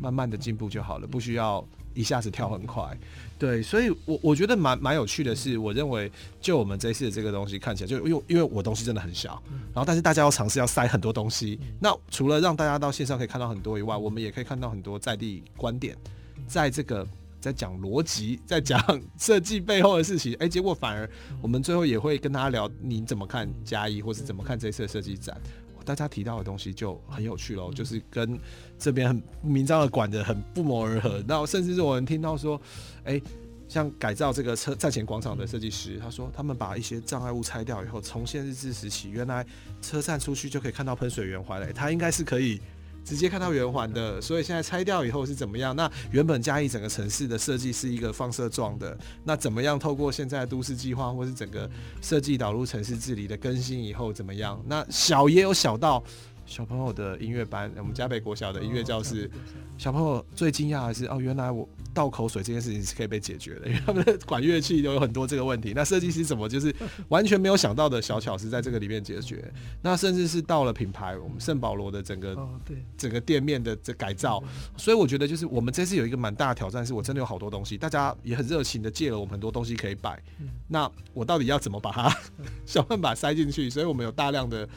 [0.00, 2.98] 慢慢的进步就好了，不需要一下子跳很快。
[3.38, 6.10] 对，所以我我觉得蛮蛮有趣的是，我认为
[6.40, 9.42] 就我们这一次的这个东西看起来，就因为因为我东西真的很小，
[9.72, 11.58] 然后但是大家要尝试要塞很多东西。
[11.80, 15.96] 那除了让大家到线上可以看到很多以外，我们也可以看到很多在地观点，
[16.46, 17.06] 在这个。
[17.40, 18.78] 在讲逻辑，在讲
[19.18, 21.08] 设计背后的事情，哎、欸， 结果反而
[21.40, 25.40] 我们最后也会跟他聊，你怎么看嘉义，或是怎么看这次的设计展？
[25.82, 28.38] 大家提到的东西就很有趣喽，就是跟
[28.78, 31.24] 这边很明章的管的很不谋而合。
[31.26, 32.60] 那甚至是我们听到说，
[33.02, 33.22] 哎、欸，
[33.66, 39.44] 像改造这个车站前广场的设计师，他说他们把一些障碍物拆掉以后，从现日治时起，原来
[39.80, 42.60] 车站出去就可以看到喷水圆环了，他应该是可以。
[43.10, 45.74] 直接看到圆环的，所以现在拆掉以后是怎么样？
[45.74, 51.68] 那原本嘉义整个城市的设计是一个放射状的，那怎么样透过现在的都市计划或是整个
[52.00, 54.62] 设计导入城市治理的更新以后怎么样？
[54.68, 56.00] 那小也有小到
[56.50, 59.30] 小朋友的音乐班，我们嘉北国小的音乐教室，
[59.78, 61.66] 小朋友最惊讶的是哦，原来我。
[61.92, 65.72] 倒口水这件事情是可以被解决的，因 为他们的管乐器都有很多这个问题。
[65.74, 66.72] 那设计师怎么就是
[67.08, 69.52] 完全没有想到的小巧思在这个里面解决？
[69.82, 72.48] 那甚至是到了品牌，我们圣保罗的整个
[72.96, 74.40] 整个店面的这改造，
[74.76, 80.16] 所以我觉得就是我们这次有一个蛮大的挑战，是我真的有好多东西，大家也很热情的借了我们很多东西可以摆。
[80.68, 82.16] 那我到底要怎么把它
[82.64, 83.68] 想办法塞进去？
[83.68, 84.68] 所以我们有大量的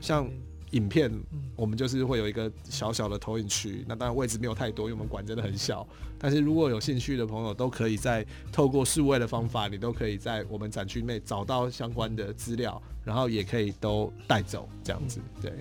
[0.00, 0.30] 像。
[0.72, 1.10] 影片，
[1.56, 5.86] 我们就是会有一个小小的投影区，那当然位置没有太多，因为我们馆真的很小。
[6.18, 15.20] 但是如果有兴趣的朋友，都可以在透过数位的方法，你都可以在我们展区内找到相关的资料，然后也可以都带走这样子。
[15.40, 15.52] 对，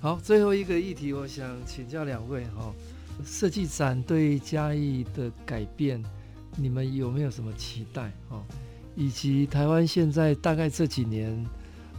[0.00, 2.74] 好，最后一个议题，我想请教两位哈，
[3.24, 6.02] 设计展对嘉义的改变，
[6.56, 8.12] 你们有没有什么期待？
[8.28, 8.44] 哈，
[8.96, 11.42] 以及台湾现在大概这几年。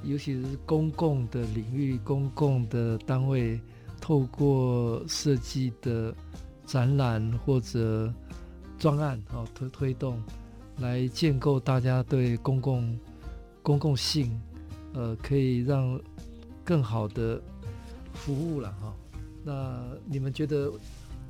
[0.04, 3.60] 尤其是公共的领域、公共的单位，
[4.02, 6.14] 透过设计的
[6.66, 8.14] 展览或者
[8.78, 10.22] 专案，哦推推动，
[10.80, 13.00] 来建构大家对公共
[13.62, 14.40] 公共性，
[14.94, 16.00] 呃，可以让
[16.64, 17.42] 更好的
[18.14, 18.94] 服务了哈。
[19.44, 20.72] 那你们觉得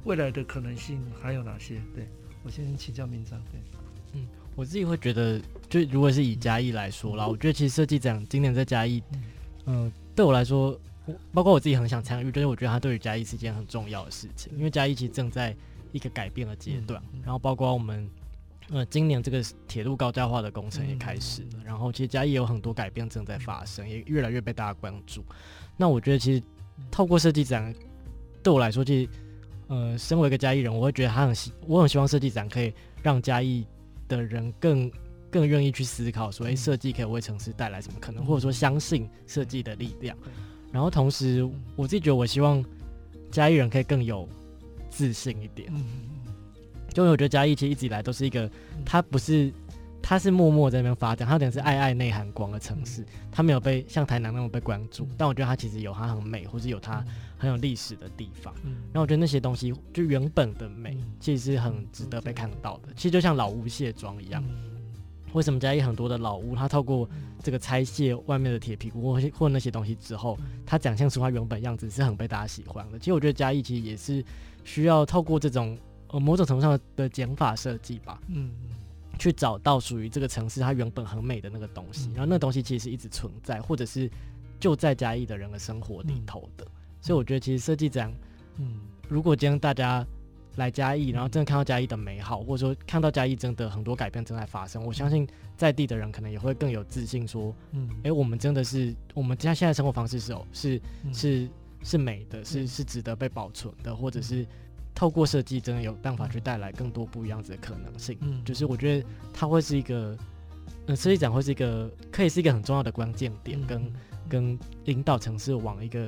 [0.03, 1.82] 未来的可能性还有哪些？
[1.95, 2.07] 对，
[2.43, 3.39] 我先请教明章。
[3.51, 3.61] 对，
[4.13, 4.28] 嗯。
[4.55, 5.41] 我自己会觉得，
[5.74, 9.01] 就如果是以嘉义来说啦，我觉得其实设计展今年在嘉义，
[9.65, 10.80] 嗯、呃，对我来说，
[11.34, 15.55] 包括我自己很想参与，就是我觉得它对于嘉义是一件很重要的事情，因为嘉义其实正在
[15.91, 18.07] 一个改变的阶段，然后包括我们，
[18.69, 25.26] 呃，今年这个铁路高架化的工程也开始了，嗯、然后其实嘉义有很多改变正在发生，也越来越被大家关注。
[25.76, 26.43] 那我觉得其实
[26.91, 27.74] 透过设计展，
[28.43, 29.09] 对我来说，其实
[29.69, 32.71] 呃，身为一个嘉义人，我会觉得他很希，我很希望设计展可以
[33.01, 33.65] 让嘉义
[34.07, 34.91] 的人更
[35.34, 40.16] 更愿意去思考，所谓设计可以为城市带来什么可能，或者说相信设计的力量。
[40.72, 41.44] 然后同时，
[41.76, 42.64] 我自己觉得，我希望
[43.32, 44.30] 嘉义人可以更有
[44.92, 45.74] 自信一点。
[46.94, 48.48] 就因为我觉得嘉义其实一直以来都是一个，
[48.86, 49.52] 它不是，
[50.02, 57.04] 它是默默在那边发展，它有点是爱爱内涵光的城市，它没有被像台南那么被关注，但我觉得它其实有它很美，或是有它
[57.38, 58.54] 很有历史的地方。
[58.64, 62.90] 然后我觉得那些东西就原本的美，其实是很值得被看到的。
[62.96, 64.44] 其实就像老屋卸妆一样，
[65.34, 67.08] 为什么嘉义很多的老屋，它透过
[67.44, 72.98] 这个拆卸外面的铁皮屋或或那些东西之后，它展现出它原本样子是很被大家喜欢的。
[72.98, 74.24] 其实我觉得嘉义其实也是
[74.64, 75.78] 需要透过这种。
[76.10, 78.52] 呃，某种程度上的减法设计吧，嗯，
[79.18, 84.08] 去找到属于这个城市它原本很美的那个东西，嗯、然后那个东西其实是一直存在，或者是
[84.60, 86.64] 就在嘉义的人的生活里头的。
[86.66, 86.72] 嗯、
[87.02, 88.14] 所以我觉得其实设计展，
[88.60, 90.06] 嗯，如果今天大家
[90.56, 100.82] 来嘉义，然后真的看到嘉义的美好，或者说看到嘉义真的很多改变正在发生，我相信在地的人可能也会更有自信，说，嗯，哎、欸，我们真的是我们家现在生活方式是哦，是
[101.14, 101.49] 是
[101.84, 104.45] 是美的，是是值得被保存的，或者是。
[104.95, 108.16] 透过设计，真的有办法去带来更多不一样子的可能性。
[108.22, 110.16] 嗯，就是我觉得它会是一个，
[110.86, 113.93] 呃，设计展会是一个，可以是一个很重要的关键点，跟、嗯、
[114.30, 116.08] 跟引导城市往一个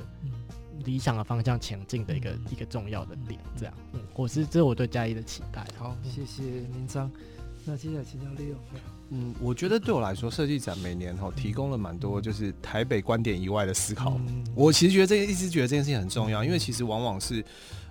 [0.83, 3.39] 理想的方向前进的一个、嗯、一个重要的点。
[3.57, 5.65] 这样，嗯，我是这是我对嘉义的期待。
[5.77, 7.09] 好，谢谢明章。
[7.63, 8.55] 那接下来请教 Leo。
[9.09, 14.19] 嗯，我觉得对我来说，设计展每年哈提供了蛮多就是台北观点以外的思考。
[14.27, 17.43] 嗯、我其实觉得这一直觉得这件事情很重要，因为其实往往是。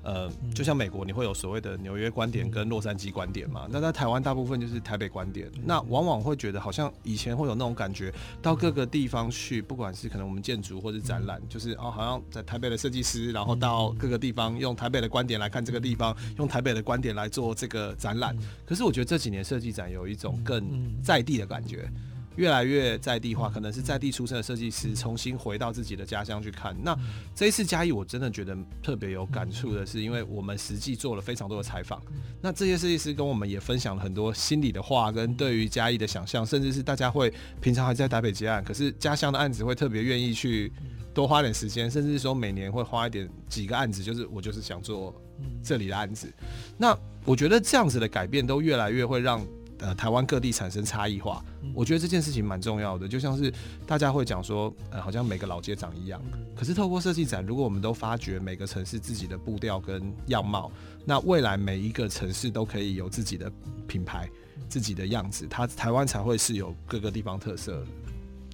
[0.05, 3.67] 呃，就像美国，你会有所谓的纽约观点跟洛杉矶观点嘛？
[3.71, 5.51] 那在台湾，大部分就是台北观点。
[5.65, 18.37] 那往往会觉得，好像以前会有那种感觉，到各个地方去，不管是可能我们建筑或者展览，就是哦，好像在台北的设计师，然后到各个地方用台北的观点来看这个地方，用台北的观点来做这个展览。
[18.67, 21.91] 可是我觉得这几年设计展有一种更在地的感觉。
[22.37, 26.77] 越来越在地化，可能是在地出生的设计师重新回到自己的家乡去看。
[26.83, 26.97] 那
[27.35, 32.03] 这一次嘉义，我真的觉得特别有感触的是，因为我们实际做了非常多的采访。
[32.41, 40.73] 那这些设计师跟我们也分享了很多心里的话，跟对于嘉义的想象，甚至是大家会平常还在台北接案，可是家乡的案子会特别愿意去
[41.15, 45.15] 多花点时间，甚至说每年会花一点几个案子，就是我就是想做
[45.63, 46.33] 这里的案子。
[46.77, 49.47] 那我觉得这样子的改变都越来越会让。
[49.81, 53.09] 呃，台湾各地产生差异化，嗯、我觉得这件事情蛮重要的。
[53.09, 53.53] 就像是
[53.87, 56.23] 大家会讲说，呃，好像每个老街长一样。
[56.33, 60.71] 嗯、可是透过设计展，如果我们都发掘每个城市自己的步调跟样貌，
[61.05, 63.51] 那未来每一个城市都可以有自己的
[63.89, 67.85] 品牌、嗯、自己的样子，它台湾才会是有各个地方特色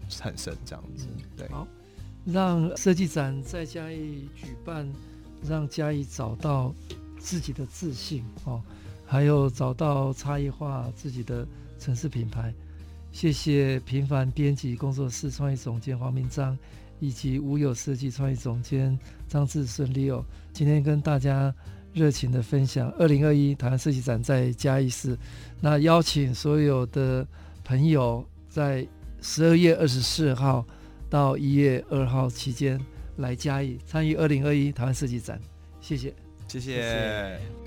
[0.09, 1.07] 产生这样子。
[1.37, 1.69] 对，好，
[2.25, 4.91] 让设计展在嘉义举办，
[5.47, 6.75] 让嘉义找到
[7.19, 8.63] 自己的自信哦。
[9.11, 11.45] 还有找到差异化自己的
[11.81, 12.55] 城市品牌，
[13.11, 16.57] 谢谢平凡编辑工作室创意总监黄明章，
[17.01, 18.97] 以及无有设计创意总监
[19.27, 21.53] 张志顺 Leo，今天跟大家
[21.93, 25.19] 热情的分享二零二一台湾设计展在嘉义市，
[25.61, 27.27] 那邀请所有的
[27.65, 28.87] 朋友在
[29.21, 30.65] 十二月二十四号
[31.09, 32.81] 到一月二号期间
[33.17, 35.41] 来嘉义参与二零二一台湾设计展，
[35.81, 36.15] 谢谢，
[36.47, 36.77] 谢谢。
[36.77, 37.60] 谢谢。